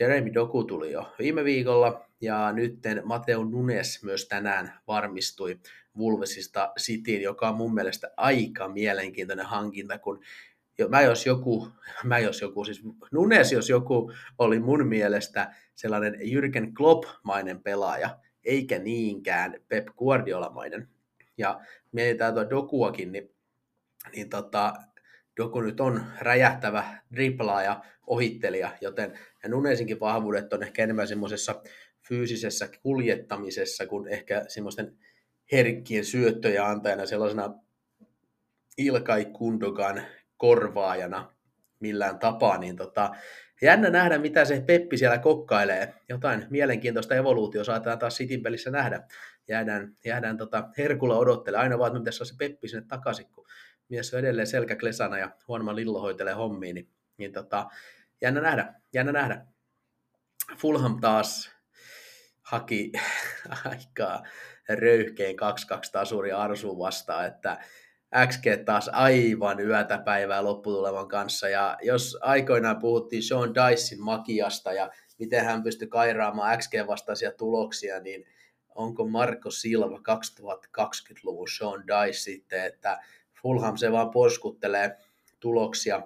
[0.00, 5.60] Jeremy Doku tuli jo viime viikolla, ja nyt Mateo Nunes myös tänään varmistui
[5.98, 10.20] Vulvesista Cityin, joka on mun mielestä aika mielenkiintoinen hankinta, kun
[10.88, 11.68] mä jos joku,
[12.04, 18.78] mä jos joku, siis Nunes jos joku oli mun mielestä sellainen Jürgen Klopp-mainen pelaaja, eikä
[18.78, 20.88] niinkään Pep Guardiola-mainen.
[21.38, 21.60] Ja
[21.92, 23.30] mietitään tuo Dokuakin, niin,
[24.12, 24.74] niin tota,
[25.36, 31.62] Doku nyt on räjähtävä driplaaja, ohittelija, joten ja Nunesinkin vahvuudet on ehkä enemmän semmoisessa
[32.08, 34.98] fyysisessä kuljettamisessa kuin ehkä semmoisten
[35.52, 37.54] herkkien syöttöjä antajana sellaisena
[38.78, 40.02] Ilkai Kundogan
[40.36, 41.32] korvaajana
[41.80, 43.10] millään tapaa, niin tota,
[43.62, 45.94] jännä nähdä, mitä se Peppi siellä kokkailee.
[46.08, 49.02] Jotain mielenkiintoista evoluutio saatetaan taas Sitin pelissä nähdä.
[49.48, 51.56] Jäädään, jäädään tota herkulla odottele.
[51.56, 53.46] Aina vaan, että pitäisi se Peppi sinne takaisin, kun
[53.88, 57.66] mies on edelleen selkä klesana ja huonomman Lillo hoitelee hommiin, niin, niin tota,
[58.20, 59.46] jännä nähdä, jännä nähdä.
[60.56, 61.50] Fulham taas
[62.42, 62.92] haki
[63.64, 64.24] aikaa
[64.78, 67.58] röyhkeen 2-2 tasuri Arsuun vastaan, että
[68.28, 71.48] XG taas aivan yötä päivää lopputulevan kanssa.
[71.48, 78.26] Ja jos aikoinaan puhuttiin Sean Dicein makiasta ja miten hän pystyi kairaamaan XG-vastaisia tuloksia, niin
[78.74, 83.02] onko Marko Silva 2020-luvun Sean Dice sitten, että
[83.42, 84.96] Fulham se vaan poskuttelee
[85.40, 86.02] tuloksia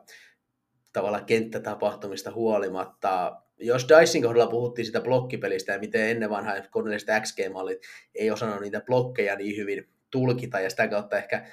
[0.92, 3.40] tavalla kenttätapahtumista huolimatta.
[3.64, 7.78] Jos Dicein kohdalla puhuttiin sitä blokkipelistä ja miten ennen vanhaa koneelliset XG-mallit
[8.14, 11.46] ei osannut niitä blokkeja niin hyvin tulkita ja sitä kautta ehkä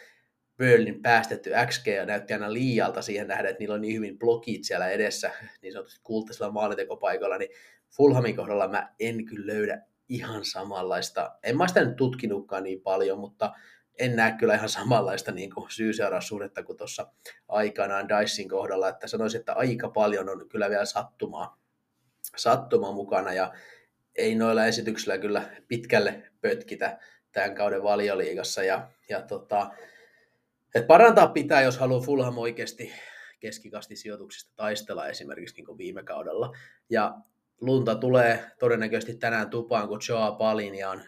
[0.58, 4.64] Burnlin päästetty XG ja näytti aina liialta siihen nähdä, että niillä on niin hyvin blokit
[4.64, 7.52] siellä edessä, niin sanotusti kultaisella maalintekopaikalla, niin
[7.98, 13.20] Fulhamin kohdalla mä en kyllä löydä ihan samanlaista, en mä sitä nyt tutkinutkaan niin paljon,
[13.20, 13.54] mutta
[14.00, 17.08] en näe kyllä ihan samanlaista niin kuin syy-seuraussuhdetta kuin tuossa
[17.48, 21.61] aikanaan Dicein kohdalla, että sanoisin, että aika paljon on kyllä vielä sattumaa,
[22.38, 23.54] sattumaa mukana ja
[24.16, 27.00] ei noilla esityksillä kyllä pitkälle pötkitä
[27.32, 29.72] tämän kauden valioliigassa ja, ja tota,
[30.76, 32.92] et parantaa pitää, jos haluaa Fulham oikeasti
[33.40, 36.56] keskikastisijoituksista taistella esimerkiksi niin kuin viime kaudella.
[36.90, 37.18] Ja
[37.62, 41.04] lunta tulee todennäköisesti tänään tupaan, kun Joa Palin on,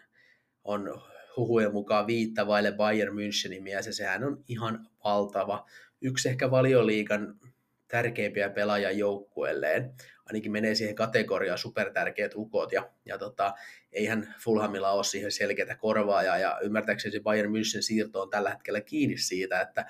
[0.63, 1.01] on
[1.37, 5.65] huhujen mukaan viittavaille Bayern Münchenin mies, ja sehän on ihan valtava.
[6.01, 7.39] Yksi ehkä valioliikan
[7.87, 9.93] tärkeimpiä pelaajia joukkueelleen.
[10.25, 13.53] Ainakin menee siihen kategoriaan supertärkeät ukot, ja, ja tota,
[13.91, 18.81] eihän Fulhamilla ole siihen selkeää korvaajaa, ja ymmärtääkseni se Bayern München siirto on tällä hetkellä
[18.81, 19.85] kiinni siitä, että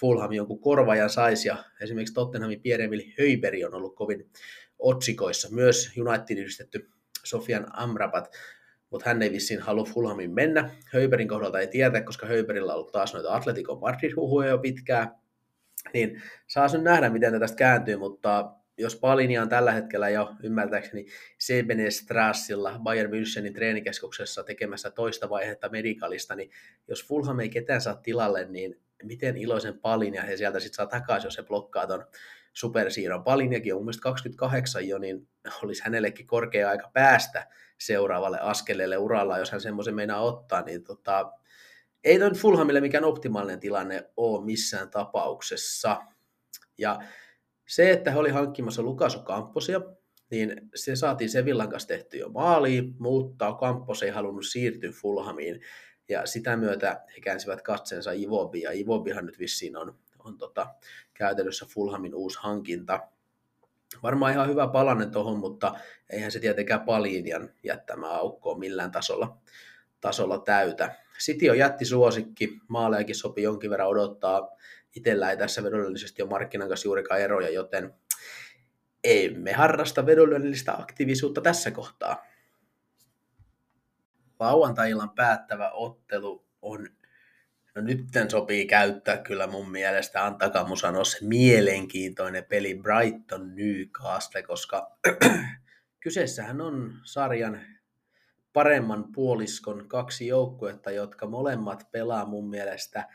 [0.00, 4.30] Fulham jonkun korvaajan saisi, ja esimerkiksi Tottenhamin Pierre-Emil Höyberi on ollut kovin
[4.78, 6.90] otsikoissa, myös United yhdistetty
[7.24, 8.30] Sofian Amrabat
[8.94, 10.70] mutta hän ei vissiin halua Fulhamin mennä.
[10.92, 15.10] Höyberin kohdalta ei tiedä, koska Höyberillä on ollut taas noita Atletico Madrid-huhuja jo pitkään.
[15.94, 21.06] Niin saa nyt nähdä, miten tästä kääntyy, mutta jos Palinia on tällä hetkellä jo ymmärtääkseni
[21.38, 26.50] Sebene Strassilla Bayern Münchenin treenikeskuksessa tekemässä toista vaihetta medikalista, niin
[26.88, 31.26] jos Fulham ei ketään saa tilalle, niin miten iloisen Palinia he sieltä sitten saa takaisin,
[31.26, 32.06] jos he blokkaa ton
[32.52, 33.24] supersiirron.
[33.24, 35.28] Palinjakin on mun mielestä 28 jo, niin
[35.62, 37.46] olisi hänellekin korkea aika päästä
[37.78, 41.32] seuraavalle askeleelle uralla, jos hän semmoisen meinaa ottaa, niin tota,
[42.04, 46.02] ei toi Fulhamille mikään optimaalinen tilanne ole missään tapauksessa.
[46.78, 46.98] Ja
[47.66, 49.80] se, että he oli hankkimassa Lukaso Kamposia,
[50.30, 55.60] niin se saatiin Sevillan kanssa tehty jo maaliin, mutta Kampos ei halunnut siirtyä Fulhamiin,
[56.08, 60.66] ja sitä myötä he käänsivät katseensa Ivobi, ja Ivobihan nyt vissiin on, on tota,
[61.14, 63.00] käytännössä Fulhamin uusi hankinta.
[64.02, 65.74] Varmaan ihan hyvä palanne tuohon, mutta
[66.10, 69.38] eihän se tietenkään Palinian jättämä aukkoa millään tasolla,
[70.00, 70.94] tasolla täytä.
[71.20, 74.56] City on jättisuosikki, maalejakin sopii jonkin verran odottaa.
[74.94, 77.94] Itellä ei tässä vedollisesti ole markkinan kanssa juurikaan eroja, joten
[79.04, 82.26] emme harrasta vedollista aktiivisuutta tässä kohtaa.
[84.40, 86.88] Lauantai-illan päättävä ottelu on,
[87.74, 94.42] no nytten sopii käyttää kyllä mun mielestä, antakaa mun sanoa se mielenkiintoinen peli Brighton Newcastle,
[94.42, 94.98] koska
[96.00, 97.60] kyseessähän on sarjan
[98.52, 103.08] paremman puoliskon kaksi joukkuetta, jotka molemmat pelaa mun mielestä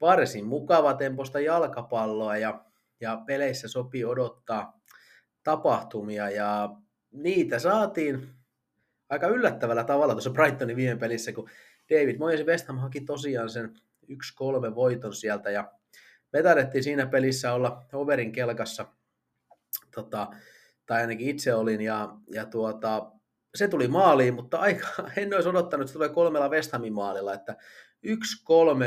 [0.00, 2.64] varsin mukava temposta jalkapalloa ja,
[3.00, 4.80] ja peleissä sopii odottaa
[5.42, 6.30] tapahtumia.
[6.30, 6.70] Ja
[7.12, 8.28] niitä saatiin
[9.08, 11.50] aika yllättävällä tavalla tuossa Brightonin viime pelissä, kun
[11.90, 13.74] David Moyes West Ham haki tosiaan sen
[14.10, 15.72] 1-3 voiton sieltä ja
[16.32, 18.86] me tarvittiin siinä pelissä olla overin kelkassa,
[19.94, 20.26] tota,
[20.86, 23.12] tai ainakin itse olin, ja, ja tuota,
[23.54, 27.34] se tuli maaliin, mutta aika, en olisi odottanut, että se tulee kolmella West Hamin maalilla,
[27.34, 27.56] että
[28.06, 28.10] 1-3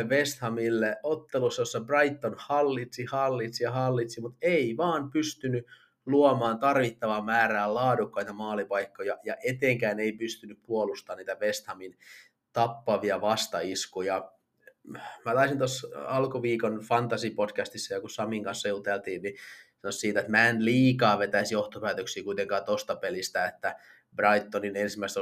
[0.09, 5.65] West Hamille ottelussa, jossa Brighton hallitsi, hallitsi ja hallitsi, mutta ei vaan pystynyt
[6.05, 11.97] luomaan tarvittavaa määrää laadukkaita maalipaikkoja ja etenkään ei pystynyt puolustamaan niitä West Hamin
[12.53, 14.31] tappavia vastaiskuja.
[15.25, 19.35] Mä taisin tuossa alkuviikon Fantasy-podcastissa, joku Samin kanssa juteltiin, niin
[19.89, 23.75] siitä, että mä en liikaa vetäisi johtopäätöksiä kuitenkaan tosta pelistä, että
[24.15, 25.19] Brightonin ensimmäistä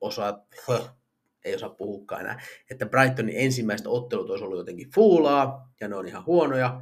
[0.00, 0.46] osaa,
[1.44, 6.08] ei osaa puhukaan enää, että Brightonin ensimmäistä ottelut olisi ollut jotenkin fuulaa, ja ne on
[6.08, 6.80] ihan huonoja,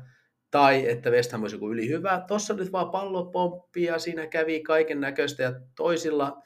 [0.51, 2.25] tai että West Ham olisi joku yli hyvä.
[2.29, 6.43] Tuossa nyt vaan pallopomppi ja siinä kävi kaiken näköistä ja toisilla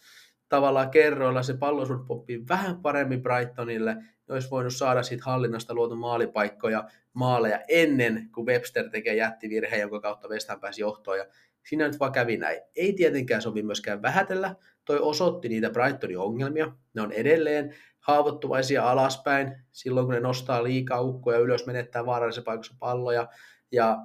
[0.49, 3.95] tavalla kerroilla se pallo pomppii vähän paremmin Brightonille.
[3.95, 10.01] Ne olisi voinut saada siitä hallinnasta luotu maalipaikkoja, maaleja ennen kuin Webster tekee jättivirheen, jonka
[10.01, 11.19] kautta West Ham pääsi johtoon.
[11.19, 11.27] Ja
[11.69, 12.61] siinä nyt vaan kävi näin.
[12.77, 14.55] Ei tietenkään sovi myöskään vähätellä.
[14.85, 16.73] Toi osoitti niitä Brightonin ongelmia.
[16.95, 22.75] Ne on edelleen haavoittuvaisia alaspäin silloin, kun ne nostaa liikaa ukkoja ylös, menettää vaarallisessa paikassa
[22.79, 23.29] palloja
[23.73, 23.99] ja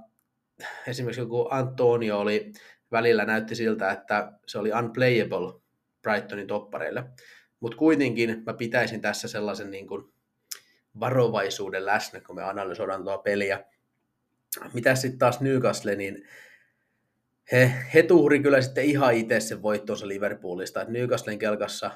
[0.87, 2.51] esimerkiksi joku Antonio oli
[2.91, 5.61] välillä näytti siltä, että se oli unplayable
[6.01, 7.03] Brightonin toppareille.
[7.59, 10.13] Mutta kuitenkin mä pitäisin tässä sellaisen niin kuin
[10.99, 13.65] varovaisuuden läsnä, kun me analysoidaan tuo peliä.
[14.73, 16.27] Mitä sitten taas Newcastle, niin
[17.51, 20.83] he, he tuhri kyllä sitten ihan itse sen voittonsa Liverpoolista.
[20.83, 21.91] Newcastlen kelkassa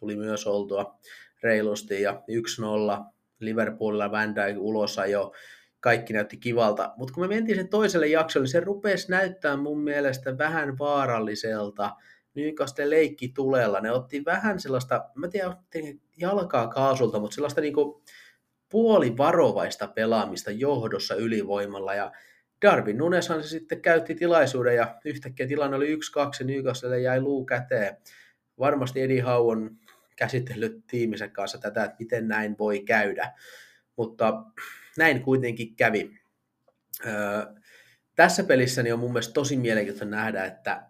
[0.00, 0.98] tuli myös oltua
[1.42, 2.22] reilusti ja
[3.00, 3.04] 1-0
[3.40, 5.32] Liverpoolilla Van Dijk ulos jo
[5.80, 6.92] kaikki näytti kivalta.
[6.96, 11.90] Mutta kun me mentiin sen toiselle jaksolle, niin se rupesi näyttää mun mielestä vähän vaaralliselta.
[12.34, 13.80] Newcastle leikki tulella.
[13.80, 15.56] Ne otti vähän sellaista, mä tiedän,
[16.16, 18.02] jalkaa kaasulta, mutta sellaista niinku
[18.68, 21.94] puolivarovaista pelaamista johdossa ylivoimalla.
[21.94, 22.12] Ja
[22.64, 25.98] Darwin Nuneshan se sitten käytti tilaisuuden ja yhtäkkiä tilanne oli 1-2
[26.44, 27.96] Newcastle jäi luu käteen.
[28.58, 29.76] Varmasti Eddie Howe on
[30.16, 33.32] käsitellyt tiimisen kanssa tätä, että miten näin voi käydä.
[33.96, 34.42] Mutta
[34.96, 36.10] näin kuitenkin kävi.
[37.06, 37.12] Öö,
[38.14, 40.86] tässä pelissä niin on mun mielestä tosi mielenkiintoista nähdä, että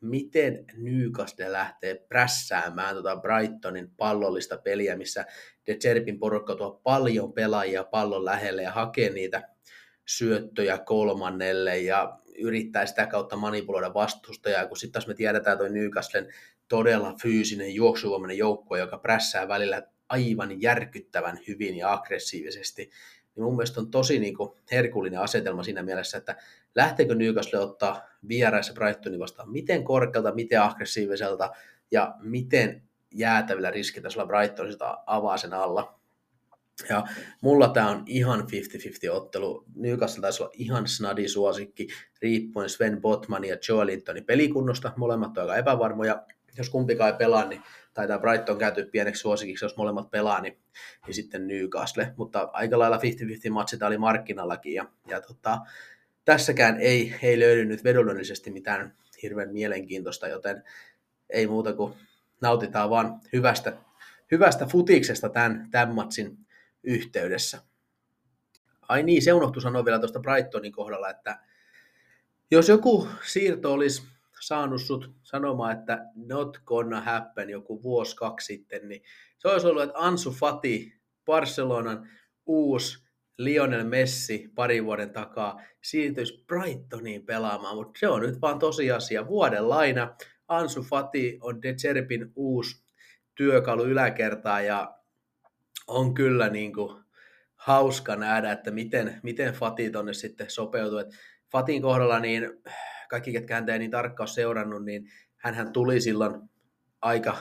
[0.00, 5.24] miten Newcastle lähtee prässäämään tuota Brightonin pallollista peliä, missä
[5.66, 9.51] De Cherpin porukka tuo paljon pelaajia pallon lähelle ja hakee niitä
[10.16, 16.28] syöttöjä kolmannelle ja yrittää sitä kautta manipuloida vastustajaa, kun sitten taas me tiedetään tuo Newcastlen
[16.68, 22.90] todella fyysinen juoksuvoimainen joukkue, joka prässää välillä aivan järkyttävän hyvin ja aggressiivisesti
[23.36, 26.36] niin mun mielestä on tosi niin kuin herkullinen asetelma siinä mielessä, että
[26.74, 31.50] lähteekö Newcastle ottaa vieraissa Brightonin vastaan miten korkealta, miten aggressiiviselta
[31.90, 32.82] ja miten
[33.14, 36.01] jäätävillä riskitasolla Brighton sitä avaa sen alla.
[36.88, 37.04] Ja
[37.40, 39.64] mulla tämä on ihan 50-50 ottelu.
[39.74, 41.88] Newcastle taisi olla ihan snadi suosikki,
[42.22, 44.92] riippuen Sven Botman ja Joe Lintonin pelikunnosta.
[44.96, 46.22] Molemmat on aika epävarmoja.
[46.58, 47.62] Jos kumpikaan ei pelaa, niin
[47.94, 50.58] taitaa Brighton kääntyä pieneksi suosikiksi, jos molemmat pelaa, niin,
[51.06, 52.12] niin sitten Newcastle.
[52.16, 53.00] Mutta aika lailla 50-50
[53.50, 54.74] matsi tämä oli markkinallakin.
[54.74, 55.58] Ja, ja tota,
[56.24, 60.62] tässäkään ei, ei löydy nyt vedollisesti mitään hirveän mielenkiintoista, joten
[61.30, 61.94] ei muuta kuin
[62.40, 63.72] nautitaan vaan hyvästä,
[64.30, 66.38] hyvästä futiksesta tämän, tämän matsin
[66.84, 67.62] yhteydessä.
[68.88, 71.38] Ai niin, se unohtui sanoa vielä tuosta Brightonin kohdalla, että
[72.50, 74.02] jos joku siirto olisi
[74.40, 79.02] saanut sut sanomaan, että not gonna happen joku vuosi kaksi sitten, niin
[79.38, 82.08] se olisi ollut, että Ansu Fati, Barcelonan
[82.46, 83.04] uusi
[83.38, 89.26] Lionel Messi pari vuoden takaa siirtyisi Brightoniin pelaamaan, mutta se on nyt vaan tosiasia.
[89.26, 90.16] Vuoden laina
[90.48, 92.84] Ansu Fati on De Cherpin uusi
[93.34, 95.01] työkalu yläkertaa ja
[95.86, 97.02] on kyllä niin kuin
[97.56, 100.98] hauska nähdä, että miten, miten Fati tonne sitten sopeutuu.
[100.98, 101.08] Et
[101.52, 102.62] Fatin kohdalla niin
[103.08, 106.40] kaikki, ketkä häntä ei niin tarkkaan seurannut, niin hän tuli silloin
[107.00, 107.36] aika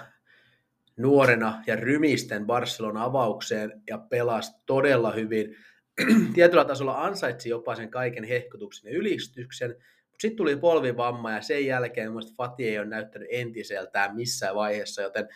[0.97, 5.55] nuorena ja rymisten Barcelona avaukseen ja pelasi todella hyvin.
[6.35, 11.65] Tietyllä tasolla ansaitsi jopa sen kaiken hehkutuksen ja ylistyksen, mutta sitten tuli polvivamma ja sen
[11.65, 15.27] jälkeen mun Fati ei ole näyttänyt entiseltään missään vaiheessa, joten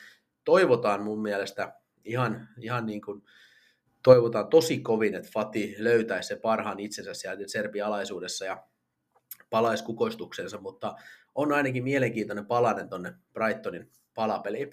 [0.44, 1.74] toivotaan mun mielestä
[2.06, 3.24] ihan, ihan niin kuin
[4.04, 8.64] toivotaan tosi kovin, että Fati löytäisi se parhaan itsensä sieltä Serbi-alaisuudessa ja
[9.50, 10.96] palaisi kukoistuksensa, mutta
[11.36, 14.72] on ainakin mielenkiintoinen palanen tuonne Brightonin palapeliin.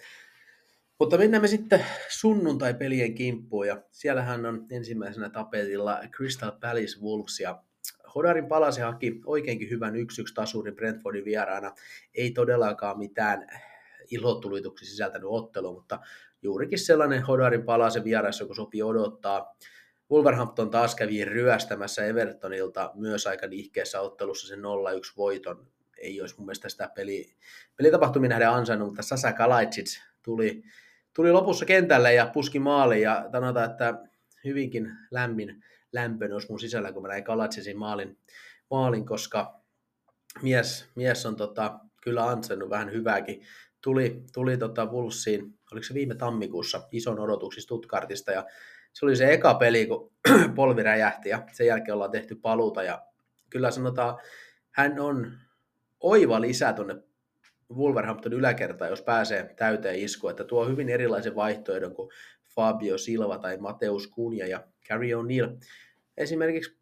[0.99, 7.63] Mutta mennään me sitten sunnuntai-pelien kimppuun, ja siellähän on ensimmäisenä tapetilla Crystal Palace Wolves, ja
[8.15, 9.97] Hodarin palasi haki oikeinkin hyvän 1-1
[10.35, 11.75] tasurin Brentfordin vieraana.
[12.15, 13.47] Ei todellakaan mitään
[14.11, 16.01] ilotulituksia sisältänyt ottelu, mutta
[16.43, 19.57] juurikin sellainen Hodarin palase vieressä, kun sopii odottaa.
[20.11, 24.63] Wolverhampton taas kävi ryöstämässä Evertonilta myös aika nihkeessä ottelussa sen 0-1
[25.17, 25.67] voiton.
[25.99, 27.37] Ei olisi mun mielestä sitä peli,
[27.77, 30.63] pelitapahtumia nähden ansainnut, mutta Sasa Kalajdzic tuli,
[31.15, 33.95] tuli lopussa kentälle ja puski maaliin ja sanotaan, että
[34.45, 38.19] hyvinkin lämmin lämpö nousi mun sisällä, kun mä näin Kalajdzicin maalin,
[38.71, 39.61] maalin koska
[40.43, 43.43] mies, mies on tota, kyllä ansainnut vähän hyvääkin.
[43.83, 48.47] Tuli, tuli tota Wolvesiin, oliko se viime tammikuussa, ison odotuksista Stuttgartista ja
[48.93, 50.13] se oli se eka peli, kun
[50.55, 53.03] polvi räjähti ja sen jälkeen ollaan tehty paluuta ja
[53.51, 54.19] kyllä sanotaan,
[54.71, 55.33] hän on
[56.01, 56.95] oiva lisä tuonne
[57.77, 62.11] Wolverhampton yläkertaan, jos pääsee täyteen isku, että tuo hyvin erilaisen vaihtoehdon kuin
[62.55, 65.59] Fabio Silva tai Mateus Kunja ja Gary O'Neill.
[66.17, 66.79] Esimerkiksi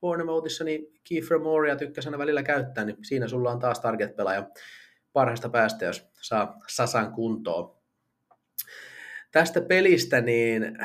[0.00, 4.48] Bournemouthissa niin Kiefer Moorea tykkäsänä välillä käyttää, niin siinä sulla on taas target-pelaaja
[5.18, 7.76] parhaista päästä, jos saa Sasan kuntoon.
[9.32, 10.78] Tästä pelistä, niin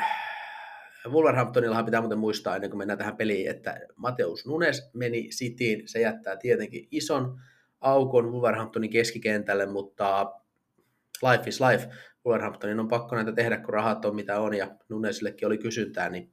[1.08, 5.88] Wolverhamptonillahan pitää muuten muistaa ennen kuin mennään tähän peliin, että Mateus Nunes meni Cityin.
[5.88, 7.40] Se jättää tietenkin ison
[7.80, 10.32] aukon Wolverhamptonin keskikentälle, mutta
[11.30, 11.88] life is life.
[12.26, 16.32] Wolverhamptonin on pakko näitä tehdä, kun rahat on mitä on, ja Nunesillekin oli kysyntää, niin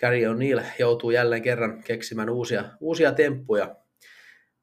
[0.00, 3.76] Gary O'Neill joutuu jälleen kerran keksimään uusia, uusia temppuja.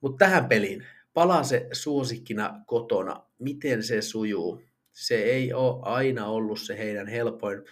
[0.01, 4.61] Mutta tähän peliin, palaa se suosikkina kotona, miten se sujuu.
[4.91, 7.63] Se ei ole aina ollut se heidän helpoin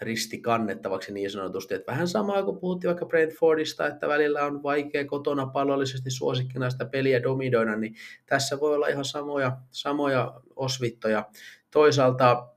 [0.00, 1.74] risti kannettavaksi niin sanotusti.
[1.74, 6.84] Että vähän samaa kuin puhuttiin vaikka Brentfordista, että välillä on vaikea kotona pallollisesti suosikkina sitä
[6.84, 7.94] peliä dominoida, niin
[8.26, 11.30] tässä voi olla ihan samoja, samoja osvittoja.
[11.70, 12.48] Toisaalta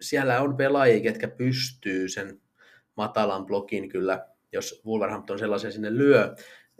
[0.00, 2.40] siellä on pelaajia, ketkä pystyy sen
[2.96, 6.34] matalan blokin kyllä, jos Wolverhampton sellaisen sinne lyö,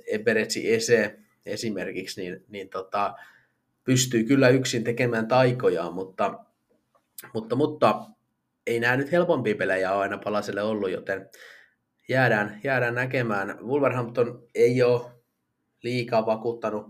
[0.06, 1.18] Eberetsi Ese
[1.48, 3.14] esimerkiksi, niin, niin tota,
[3.84, 6.44] pystyy kyllä yksin tekemään taikoja, mutta,
[7.34, 8.00] mutta, mutta
[8.66, 11.30] ei nämä nyt helpompia pelejä ole aina palaselle ollut, joten
[12.08, 13.58] jäädään, jäädään näkemään.
[13.62, 15.10] Wolverhampton ei ole
[15.82, 16.86] liikaa vakuuttanut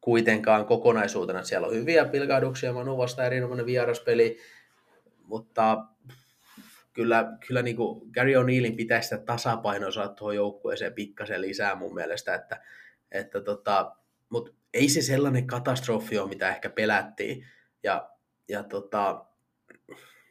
[0.00, 1.42] kuitenkaan kokonaisuutena.
[1.42, 4.38] Siellä on hyviä pilkahduksia, Manu vasta erinomainen vieraspeli,
[5.22, 5.84] mutta
[6.92, 11.94] kyllä, kyllä niin kuin Gary O'Neillin pitäisi sitä tasapainoa saada tuohon joukkueeseen pikkasen lisää mun
[11.94, 12.60] mielestä, että,
[13.12, 13.96] että tota,
[14.28, 17.46] mutta ei se sellainen katastrofi ole, mitä ehkä pelättiin.
[17.82, 18.10] Ja,
[18.48, 19.24] ja tota,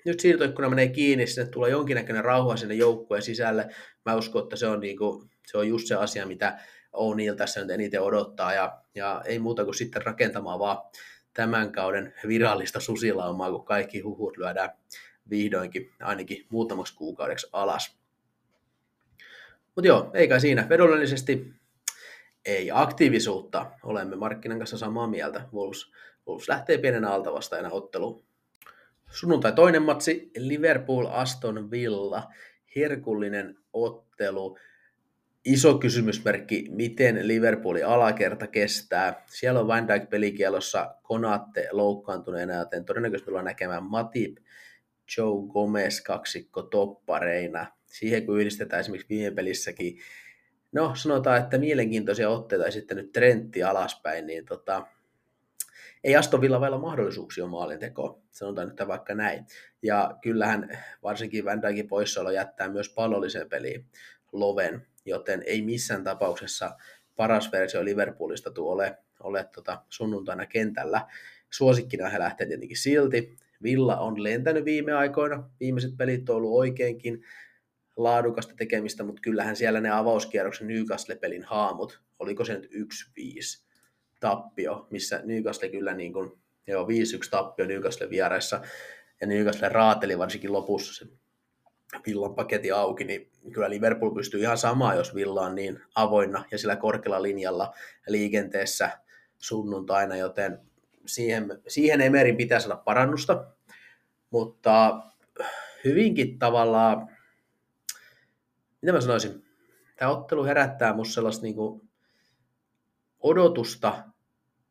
[0.06, 3.68] nyt siirtoikkuna menee kiinni, sinne tulee jonkinnäköinen rauha sinne joukkueen sisälle.
[4.06, 6.60] Mä uskon, että se on, niin kuin, se on just se asia, mitä
[6.96, 8.54] O'Neill tässä nyt eniten odottaa.
[8.54, 10.78] Ja, ja ei muuta kuin sitten rakentamaan vaan
[11.34, 14.70] tämän kauden virallista susilaumaa, kun kaikki huhut lyödään
[15.30, 17.98] vihdoinkin ainakin muutamaksi kuukaudeksi alas.
[19.76, 20.70] Mutta joo, eikä siinä.
[20.70, 21.54] Vedollisesti
[22.46, 23.72] ei aktiivisuutta.
[23.84, 25.50] Olemme markkinan kanssa samaa mieltä.
[25.54, 25.92] Wolves,
[26.28, 28.26] Wolves lähtee pienen alta vastaajana otteluun.
[29.12, 32.24] Sunnuntai toinen matsi, Liverpool Aston Villa,
[32.76, 34.58] herkullinen ottelu.
[35.46, 39.24] Iso kysymysmerkki, miten Liverpoolin alakerta kestää.
[39.26, 44.38] Siellä on Van Dijk pelikielossa, Konate loukkaantuneena, joten todennäköisesti tullaan näkemään Matip,
[45.18, 47.72] Joe Gomez kaksikko toppareina.
[47.86, 49.98] Siihen kun yhdistetään esimerkiksi viime pelissäkin,
[50.76, 54.88] no sanotaan, että mielenkiintoisia otteita esittänyt Trentti alaspäin, niin tota,
[56.04, 59.46] ei Aston Villa vielä mahdollisuuksia maalintekoon, sanotaan nyt vaikka näin.
[59.82, 63.86] Ja kyllähän varsinkin Van Dijkin poissaolo jättää myös pallolliseen peliin
[64.32, 66.76] loven, joten ei missään tapauksessa
[67.16, 71.02] paras versio Liverpoolista tuo ole, ole tota sunnuntaina kentällä.
[71.50, 73.38] Suosikkina he lähtee tietenkin silti.
[73.64, 77.24] Villa on lentänyt viime aikoina, viimeiset pelit on ollut oikeinkin
[77.98, 82.70] laadukasta tekemistä, mutta kyllähän siellä ne avauskierroksen Newcastle-pelin haamut, oliko se nyt
[83.20, 83.66] 1-5,
[84.20, 86.32] tappio, missä Newcastle kyllä niin kuin,
[86.68, 86.88] joo, 5-1
[87.32, 88.62] tappio Newcastle vieressä,
[89.22, 91.18] ja Newcastle raateli varsinkin lopussa sen
[92.08, 96.58] Villan paketti auki, niin kyllä Liverpool pystyy ihan samaa, jos Villa on niin avoinna ja
[96.58, 97.74] sillä korkealla linjalla
[98.08, 98.90] liikenteessä
[99.38, 100.60] sunnuntaina, joten
[101.06, 103.46] siihen, siihen Emerin pitää saada parannusta,
[104.30, 105.02] mutta
[105.84, 107.15] hyvinkin tavallaan,
[108.86, 109.46] mitä mä sanoisin,
[109.96, 111.90] tämä ottelu herättää musta sellaista niin kuin
[113.20, 114.04] odotusta,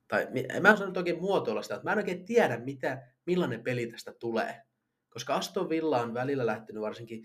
[0.08, 0.28] tai
[0.60, 4.12] mä en nyt oikein muotoilla sitä, että mä en oikein tiedä, mitä, millainen peli tästä
[4.12, 4.62] tulee.
[5.10, 7.24] Koska Aston Villa on välillä lähtenyt varsinkin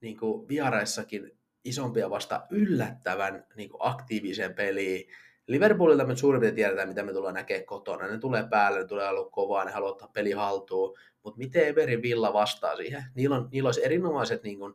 [0.00, 5.08] niin kuin vieraissakin isompia vasta yllättävän niin kuin aktiiviseen peliin.
[5.46, 8.06] Liverpoolilta me suurin piirtein tiedetään, mitä me tullaan näkemään kotona.
[8.06, 10.98] Ne tulee päälle, ne tulee olla kovaa, ne haluaa ottaa peli haltuun.
[11.22, 13.04] Mutta miten Everin Villa vastaa siihen?
[13.14, 14.74] Niillä, on, niillä olisi erinomaiset niin kuin,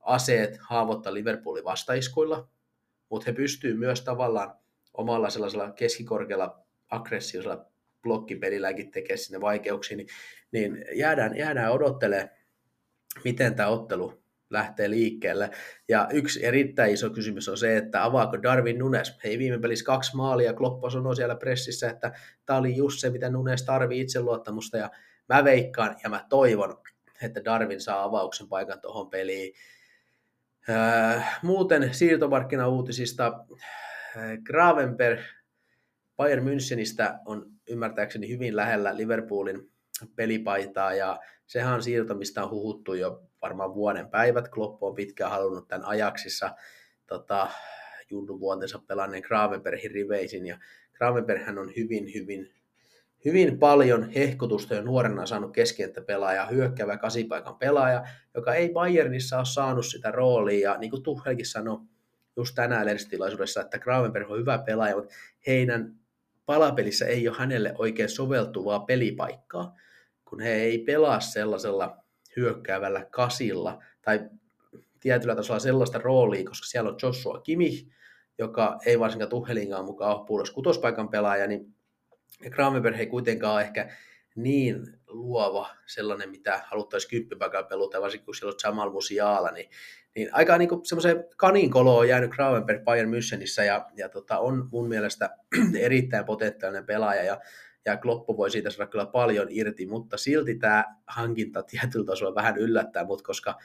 [0.00, 2.48] aseet haavoittaa Liverpoolin vastaiskuilla,
[3.08, 4.54] mutta he pystyvät myös tavallaan
[4.94, 7.66] omalla sellaisella keskikorkealla aggressiivisella
[8.02, 10.08] blokkipelilläkin tekemään sinne vaikeuksia, niin,
[10.52, 12.30] niin jäädään, jäädään odottelemaan,
[13.24, 15.50] miten tämä ottelu lähtee liikkeelle.
[15.88, 19.18] Ja yksi erittäin iso kysymys on se, että avaako Darwin Nunes.
[19.24, 22.12] Hei, viime pelissä kaksi maalia, Kloppo sanoi siellä pressissä, että
[22.46, 24.90] tämä oli just se, mitä Nunes tarvii itseluottamusta, ja
[25.28, 26.82] mä veikkaan ja mä toivon,
[27.22, 29.54] että Darwin saa avauksen paikan tuohon peliin.
[30.70, 35.20] Äh, muuten siirtomarkkinauutisista äh, Gravenberg
[36.16, 39.70] Bayern Münchenistä on ymmärtääkseni hyvin lähellä Liverpoolin
[40.16, 44.48] pelipaitaa ja sehän on siirto, mistä on huhuttu jo varmaan vuoden päivät.
[44.48, 46.54] Klopp on pitkään halunnut tämän ajaksissa
[47.06, 47.50] tota,
[48.10, 50.58] Junnu vuotensa pelanneen Gravenbergin riveisin ja
[50.92, 52.54] Gravenberg on hyvin, hyvin,
[53.24, 58.04] hyvin paljon hehkutusta jo nuorena saanut keskientä pelaaja, hyökkävä kasipaikan pelaaja,
[58.34, 60.70] joka ei Bayernissa ole saanut sitä roolia.
[60.70, 61.78] Ja niin kuin Tuhelkin sanoi
[62.36, 65.14] just tänään lehdistilaisuudessa, että Gravenberg on hyvä pelaaja, mutta
[65.46, 65.94] heidän
[66.46, 69.76] palapelissä ei ole hänelle oikein soveltuvaa pelipaikkaa,
[70.24, 71.96] kun he ei pelaa sellaisella
[72.36, 74.30] hyökkäävällä kasilla tai
[75.00, 77.88] tietyllä tasolla sellaista roolia, koska siellä on Joshua Kimi,
[78.38, 81.74] joka ei varsinkaan Tuhelinkaan mukaan ole puhdas kutospaikan pelaaja, niin
[82.50, 83.90] Kramerberg ei kuitenkaan ehkä
[84.34, 89.70] niin luova sellainen, mitä haluttaisiin kymppipaikan peluta, varsinkin kun siellä on Jamal Musiala, niin,
[90.14, 94.88] niin aika niin semmoiseen kaninkoloon on jäänyt Gravenberg Bayern Münchenissä ja, ja tota, on mun
[94.88, 95.36] mielestä
[95.80, 97.40] erittäin potentiaalinen pelaaja ja,
[97.84, 102.56] ja Kloppo voi siitä saada kyllä paljon irti, mutta silti tämä hankinta tietyllä tasolla vähän
[102.56, 103.58] yllättää mut, koska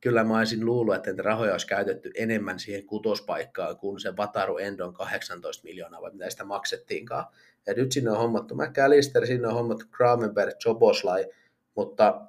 [0.00, 4.94] kyllä mä olisin luullut, että rahoja olisi käytetty enemmän siihen kutospaikkaan kuin se Vataru Endon
[4.94, 7.26] 18 miljoonaa, vai mitä sitä maksettiinkaan.
[7.66, 11.26] Ja nyt sinne on hommattu McAllister, sinne on hommattu Kramenberg, Joboslai,
[11.74, 12.20] mutta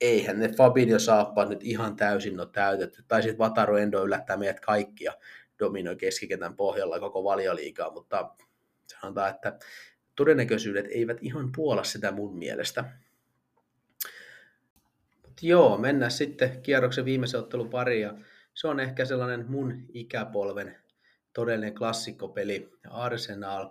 [0.00, 3.04] eihän ne Fabinho saappaat nyt ihan täysin ole täytetty.
[3.08, 5.12] Tai sitten Vataru Endo yllättää meidät kaikkia
[5.58, 8.30] dominoi keskikentän pohjalla koko valioliikaa, mutta
[9.00, 9.58] sanotaan, että
[10.16, 12.84] todennäköisyydet eivät ihan puola sitä mun mielestä.
[15.22, 18.02] Mut joo, mennään sitten kierroksen viimeisen ottelun pariin.
[18.02, 18.14] Ja
[18.54, 20.76] se on ehkä sellainen mun ikäpolven
[21.32, 22.72] todellinen klassikkopeli.
[22.90, 23.70] Arsenal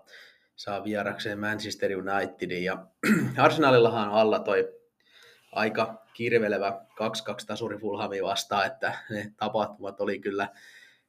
[0.55, 2.63] saa vierakseen Manchester Unitedin.
[2.63, 2.85] Ja
[3.37, 4.73] Arsenalillahan on alla toi
[5.51, 6.81] aika kirvelevä
[7.41, 10.49] 2-2 tasuri Fulhami vastaan, että ne tapahtumat oli kyllä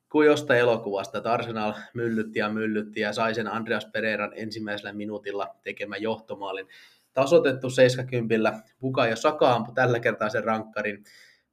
[0.09, 5.57] kuin jostain elokuvasta, että Arsenal myllytti ja myllytti ja sai sen Andreas Pereiran ensimmäisellä minuutilla
[5.63, 6.69] tekemään johtomaalin.
[7.15, 11.05] Tasotettu 70, Buka ja Saka ampui tällä kertaa sen rankkarin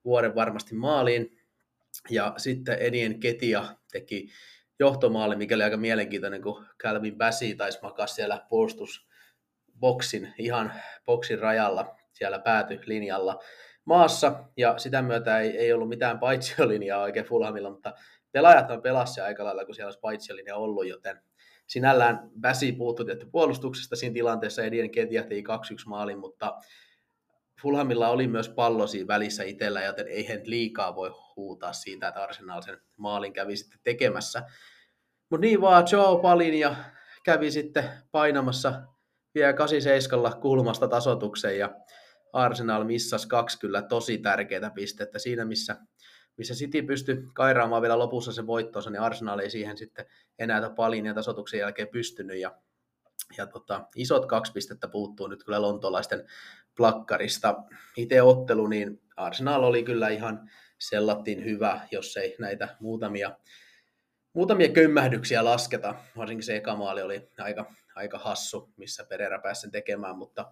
[0.05, 1.37] vuoden varmasti maaliin.
[2.09, 4.29] Ja sitten Edien Ketia teki
[4.83, 10.73] johtomaali, mikä oli aika mielenkiintoinen, kun Calvin Bassi taisi makaa siellä puolustusboksin, ihan
[11.05, 13.39] boksin rajalla, siellä päätylinjalla
[13.85, 17.93] maassa, ja sitä myötä ei, ei ollut mitään paitsiolinjaa oikein Fulhamilla, mutta
[18.31, 21.21] pelaajat pelasi aika lailla, kun siellä olisi paitsiolinja ollut, joten
[21.67, 25.43] sinällään Bassi puuttui tietty puolustuksesta siinä tilanteessa, Edien teki 2-1
[25.85, 26.57] maalin, mutta
[27.61, 32.23] Fulhamilla oli myös pallo siinä välissä itsellä, joten ei he liikaa voi huutaa siitä, että
[32.23, 34.43] Arsenal sen maalin kävi sitten tekemässä.
[35.33, 36.75] Mutta niin vaan Joe Palin ja
[37.23, 38.81] kävi sitten painamassa
[39.35, 41.75] vielä 87 kulmasta tasotuksen ja
[42.33, 45.19] Arsenal missasi kaksi kyllä tosi tärkeää pistettä.
[45.19, 45.77] Siinä, missä,
[46.37, 50.05] missä City pystyi kairaamaan vielä lopussa se voittonsa, niin Arsenal ei siihen sitten
[50.39, 52.39] enää Palin ja tasotuksen jälkeen pystynyt.
[52.39, 52.55] Ja,
[53.37, 56.25] ja tota, isot kaksi pistettä puuttuu nyt kyllä lontolaisten
[56.77, 57.55] plakkarista.
[57.97, 63.37] Itse ottelu, niin Arsenal oli kyllä ihan sellattiin hyvä, jos ei näitä muutamia,
[64.33, 65.95] muutamia kömmähdyksiä lasketa.
[66.17, 67.65] Varsinkin se eka maali oli aika,
[67.95, 70.51] aika hassu, missä Pereira pääsi sen tekemään, mutta,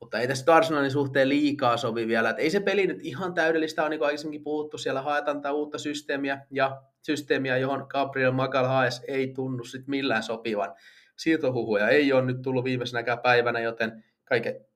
[0.00, 2.30] mutta ei tässä Arsenalin suhteen liikaa sovi vielä.
[2.30, 5.52] Et ei se peli nyt ihan täydellistä on, niin kuin aikaisemminkin puhuttu, siellä haetaan tätä
[5.52, 10.74] uutta systeemiä, ja systeemiä, johon Gabriel Magalhaes ei tunnu sit millään sopivan.
[11.16, 14.66] Siirtohuhuja ei ole nyt tullut viimeisenäkään päivänä, joten kaiken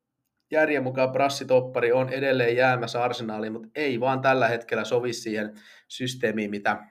[0.50, 5.54] järjen mukaan prassitoppari on edelleen jäämässä arsenaaliin, mutta ei vaan tällä hetkellä sovi siihen
[5.88, 6.84] systeemiin, mitä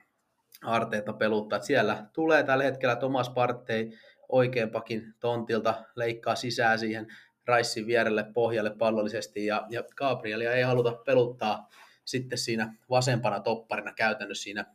[0.63, 1.61] Arteeta peluttaa.
[1.61, 3.91] Siellä tulee tällä hetkellä Thomas Partey
[4.29, 7.07] oikein pakin tontilta, leikkaa sisään siihen
[7.45, 11.69] Raissin vierelle pohjalle pallollisesti ja, ja Gabrielia ei haluta peluttaa
[12.05, 14.65] sitten siinä vasempana topparina käytännössä siinä,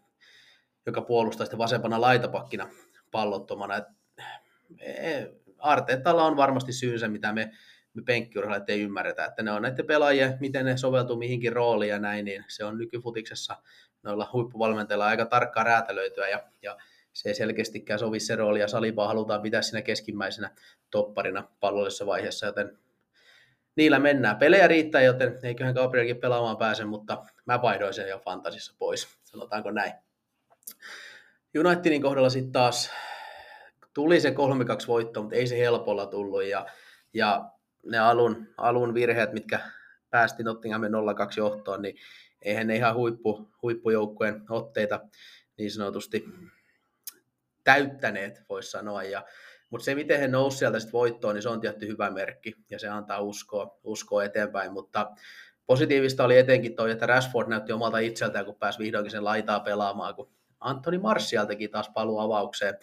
[0.87, 2.69] joka puolustaa sitten vasempana laitapakkina
[3.11, 3.77] pallottomana.
[3.77, 3.85] Et,
[4.81, 5.27] e,
[5.59, 7.51] Arteetalla on varmasti syynsä, mitä me,
[7.95, 11.99] me penkkiurheilijat ei ymmärretä, että ne on näiden pelaajia, miten ne soveltuu mihinkin rooliin ja
[11.99, 13.57] näin, niin se on nykyfutiksessa
[14.03, 16.77] noilla huippuvalmentajilla aika tarkkaa räätälöityä ja, ja
[17.13, 20.51] se ei selkeästikään sovi se rooli ja Salibaa halutaan pitää siinä keskimmäisenä
[20.91, 22.79] topparina pallollisessa vaiheessa, joten
[23.77, 24.37] niillä mennään.
[24.37, 29.71] Pelejä riittää, joten eiköhän Gabrielkin pelaamaan pääse, mutta mä vaihdoin sen jo fantasissa pois, sanotaanko
[29.71, 29.93] näin.
[31.59, 32.91] Unitedin kohdalla sitten taas
[33.95, 34.35] tuli se 3-2
[34.89, 36.67] voitto, mutta ei se helpolla tullut ja,
[37.15, 37.51] ja
[37.87, 39.61] ne alun, alun virheet, mitkä
[40.11, 40.95] päästi Nottinghamin 0-2
[41.37, 41.97] johtoon, niin
[42.45, 45.01] eihän ne ihan huippu, huippujoukkueen otteita
[45.59, 46.25] niin sanotusti
[47.65, 49.03] täyttäneet, voisi sanoa.
[49.03, 49.25] Ja,
[49.71, 52.79] mutta se, miten he nousivat sieltä sitten voittoon, niin se on tietty hyvä merkki ja
[52.79, 54.73] se antaa uskoa, uskoa eteenpäin.
[54.73, 55.11] Mutta
[55.67, 60.15] positiivista oli etenkin toi, että Rashford näytti omalta itseltään, kun pääsi vihdoinkin sen laitaa pelaamaan,
[60.15, 62.75] kun Antoni Martial teki taas paluu avaukseen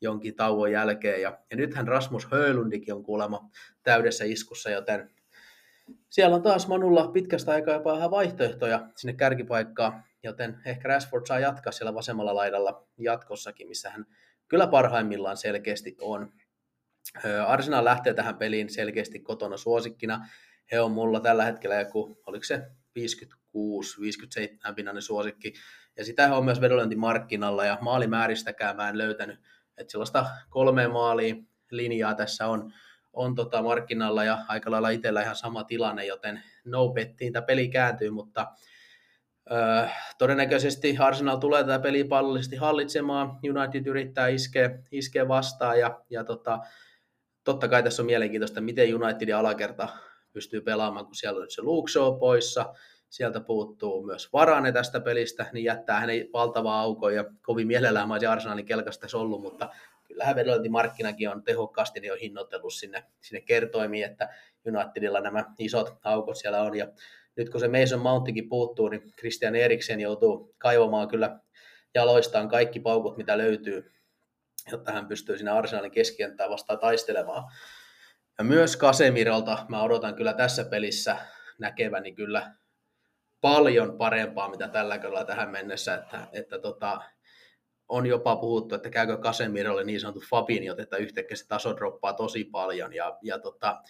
[0.00, 1.22] jonkin tauon jälkeen.
[1.22, 3.50] Ja, ja nythän Rasmus Höylundikin on kuulemma
[3.82, 5.10] täydessä iskussa, joten
[6.10, 11.38] siellä on taas Manulla pitkästä aikaa jopa vähän vaihtoehtoja sinne kärkipaikkaan, joten ehkä Rashford saa
[11.38, 14.06] jatkaa siellä vasemmalla laidalla jatkossakin, missä hän
[14.48, 16.32] kyllä parhaimmillaan selkeästi on.
[17.46, 20.28] Arsenal lähtee tähän peliin selkeästi kotona suosikkina.
[20.72, 22.62] He on mulla tällä hetkellä joku, oliko se
[22.98, 25.54] 56-57 pinnainen suosikki.
[25.96, 29.40] Ja sitä he on myös vedonlyöntimarkkinalla ja maalimääristäkään mä en löytänyt.
[29.76, 31.34] Että sellaista kolme maalia
[31.70, 32.72] linjaa tässä on,
[33.12, 37.68] on tota markkinalla ja aika lailla itsellä ihan sama tilanne, joten no bettiin tämä peli
[37.68, 38.46] kääntyy, mutta
[39.50, 39.86] Öö,
[40.18, 46.58] todennäköisesti Arsenal tulee tätä peliä pallollisesti hallitsemaan, United yrittää iskeä, iskeä vastaan ja, ja tota,
[47.44, 49.88] totta kai tässä on mielenkiintoista, miten Unitedin alakerta
[50.32, 52.74] pystyy pelaamaan, kun siellä on nyt se Luke Shaw poissa,
[53.10, 58.14] sieltä puuttuu myös Varane tästä pelistä, niin jättää hänen valtava aukon ja kovin mielellään mä
[58.14, 59.68] olisin Arsenalin kelkasta ollut, mutta
[60.12, 64.28] kyllähän vedonlyöntimarkkinakin on tehokkaasti niin on hinnoitellut sinne, sinne kertoimiin, että
[64.66, 66.86] Unitedilla nämä isot aukot siellä on ja
[67.36, 71.40] nyt kun se Mason Mounttikin puuttuu, niin Christian Eriksen joutuu kaivamaan kyllä
[71.94, 73.92] jaloistaan kaikki paukut, mitä löytyy,
[74.72, 77.44] jotta hän pystyy siinä Arsenalin keskikenttää vastaan taistelemaan.
[78.38, 81.16] Ja myös Kasemirolta mä odotan kyllä tässä pelissä
[81.58, 82.54] näkeväni kyllä
[83.40, 87.00] paljon parempaa, mitä tällä kerralla tähän mennessä, että, että tota,
[87.92, 92.44] on jopa puhuttu, että käykö Kasemirolle niin sanottu Fabinho, että yhtäkkiä se taso droppaa tosi
[92.44, 93.82] paljon ja, ja tota,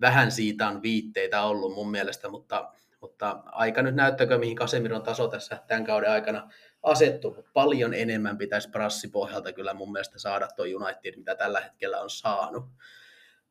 [0.00, 5.28] vähän siitä on viitteitä ollut mun mielestä, mutta mutta aika nyt näyttäkö, mihin Kasemiron taso
[5.28, 6.50] tässä tämän kauden aikana
[6.82, 7.46] asettuu.
[7.52, 12.64] Paljon enemmän pitäisi prassipohjalta kyllä mun mielestä saada tuo United, mitä tällä hetkellä on saanut.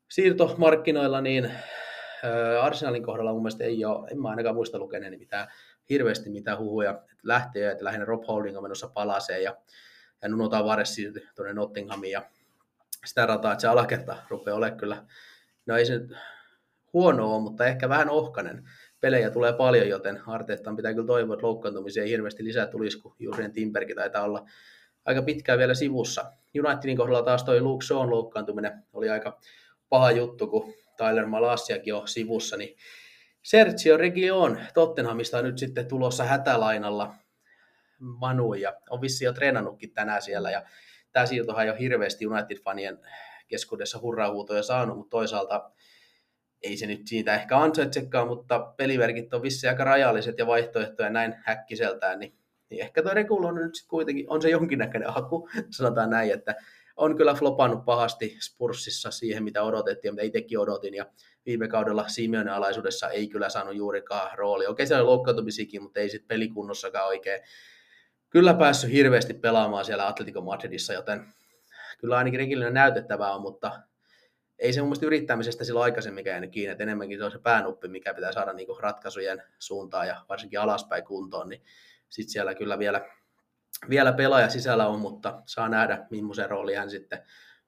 [0.09, 1.51] Siirtomarkkinoilla, niin
[2.61, 5.47] Arsenalin kohdalla mun mielestä ei ole, en mä ainakaan muista lukeneeni mitään
[5.89, 9.57] hirveästi mitään huhuja, että lähtee, että lähinnä Rob Holding on menossa palaseen ja,
[10.21, 12.29] ja Nuno Tavares siirtyi tuonne Nottinghamiin ja
[13.05, 15.05] sitä rataa, että se alakerta rupeaa olemaan kyllä,
[15.65, 16.17] no ei se nyt
[16.93, 21.45] huono ole, mutta ehkä vähän ohkanen pelejä tulee paljon, joten Arteettaan pitää kyllä toivoa, että
[21.45, 24.45] loukkaantumisia ei hirveästi lisää tulisi, kun Jurien Timberkin taitaa olla
[25.05, 26.31] aika pitkään vielä sivussa.
[26.65, 29.39] Unitedin kohdalla taas toi Luke Shawn loukkaantuminen oli aika
[29.89, 32.77] paha juttu, kun Tyler Malassiakin on sivussa, niin
[33.43, 37.15] Sergio Region Tottenhamista on nyt sitten tulossa hätälainalla
[37.99, 40.63] Manu ja on vissi jo treenannutkin tänään siellä ja
[41.11, 42.99] tämä siirtohan ei ole hirveästi United-fanien
[43.47, 45.71] keskuudessa hurrahuutoja saanut, mutta toisaalta
[46.61, 51.35] ei se nyt siitä ehkä ansaitsekaan, mutta peliverkit on vissi aika rajalliset ja vaihtoehtoja näin
[51.43, 52.37] häkkiseltään, niin,
[52.69, 56.55] niin ehkä tuo Rekul on nyt sitten kuitenkin, on se jonkinnäköinen haku, sanotaan näin, että
[56.97, 61.05] on kyllä flopannut pahasti Spurssissa siihen, mitä odotettiin mitä itsekin odotin, ja
[61.45, 64.67] viime kaudella Simeonen alaisuudessa ei kyllä saanut juurikaan rooli.
[64.67, 67.41] Okei, siellä oli loukkaantumisikin, mutta ei sitten pelikunnossakaan oikein
[68.29, 71.25] kyllä päässyt hirveästi pelaamaan siellä Atletico Madridissa, joten
[71.97, 73.79] kyllä ainakin Rekillinen näytettävää on, mutta
[74.59, 77.87] ei se mun mielestä yrittämisestä silloin aikaisemmin käynyt kiinni, että enemmänkin se on se päänuppi,
[77.87, 81.63] mikä pitää saada niin ratkaisujen suuntaan ja varsinkin alaspäin kuntoon, niin
[82.09, 83.09] sitten siellä kyllä vielä,
[83.89, 87.23] vielä pelaaja sisällä on, mutta saa nähdä, millaisen rooli hän sitten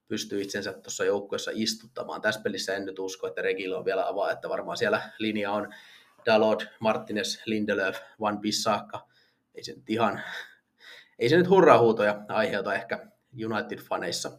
[0.07, 2.22] pystyy itsensä tuossa joukkueessa istuttamaan.
[2.22, 5.74] Tässä pelissä en nyt usko, että Regilo on vielä avaa, että varmaan siellä linja on
[6.26, 9.07] Dalot, Martinez, Lindelöf, Van Bissaka.
[9.55, 10.22] Ei se nyt ihan,
[11.20, 14.32] ei se nyt hurrahuutoja aiheuta ehkä United-faneissa.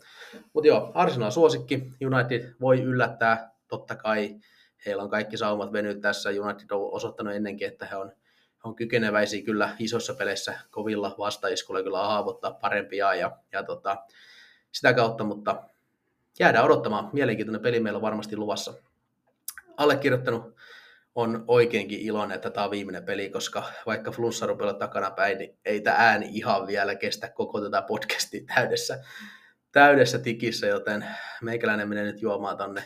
[0.53, 1.93] Mutta joo, Arsenal suosikki.
[2.07, 4.37] United voi yllättää totta kai
[4.87, 6.31] heillä on kaikki saumat venyt tässä.
[6.31, 11.83] United on osoittanut ennenkin, että he on, he on kykeneväisiä kyllä isossa peleissä kovilla vastaiskuilla
[11.83, 13.97] kyllä haavoittaa parempia ja, ja tota,
[14.73, 15.63] sitä kautta, mutta
[16.39, 17.11] jäädään odottamaan.
[17.13, 18.75] Mielenkiintoinen peli meillä on varmasti luvassa.
[19.77, 20.57] Allekirjoittanut
[21.15, 25.59] on oikeinkin iloinen, että tämä on viimeinen peli, koska vaikka flunssa rupeaa takana päin, niin
[25.65, 29.05] ei tämä ääni ihan vielä kestä koko tätä podcastia täydessä,
[29.73, 31.07] täydessä tikissä, joten
[31.43, 32.83] meikäläinen menee nyt juomaan tonne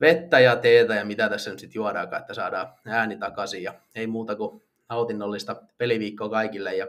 [0.00, 3.62] vettä ja teetä ja mitä tässä nyt sitten juodaankaan, että saadaan ääni takaisin.
[3.62, 6.86] Ja ei muuta kuin nautinnollista peliviikkoa kaikille ja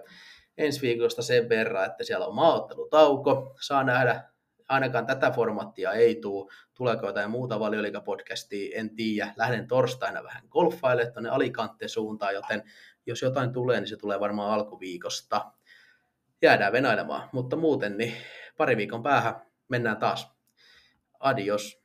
[0.57, 4.30] ensi viikosta sen verran, että siellä on maaottelutauko, saa nähdä
[4.71, 6.51] ainakaan tätä formattia ei tule.
[6.73, 9.33] Tuleeko jotain muuta valioliikapodcastia, en tiedä.
[9.37, 12.63] Lähden torstaina vähän golfaille tuonne Alicante suuntaan, joten
[13.05, 15.51] jos jotain tulee, niin se tulee varmaan alkuviikosta.
[16.41, 18.13] Jäädään venailemaan, mutta muuten niin
[18.57, 19.35] pari viikon päähän
[19.69, 20.31] mennään taas.
[21.19, 21.81] Adios.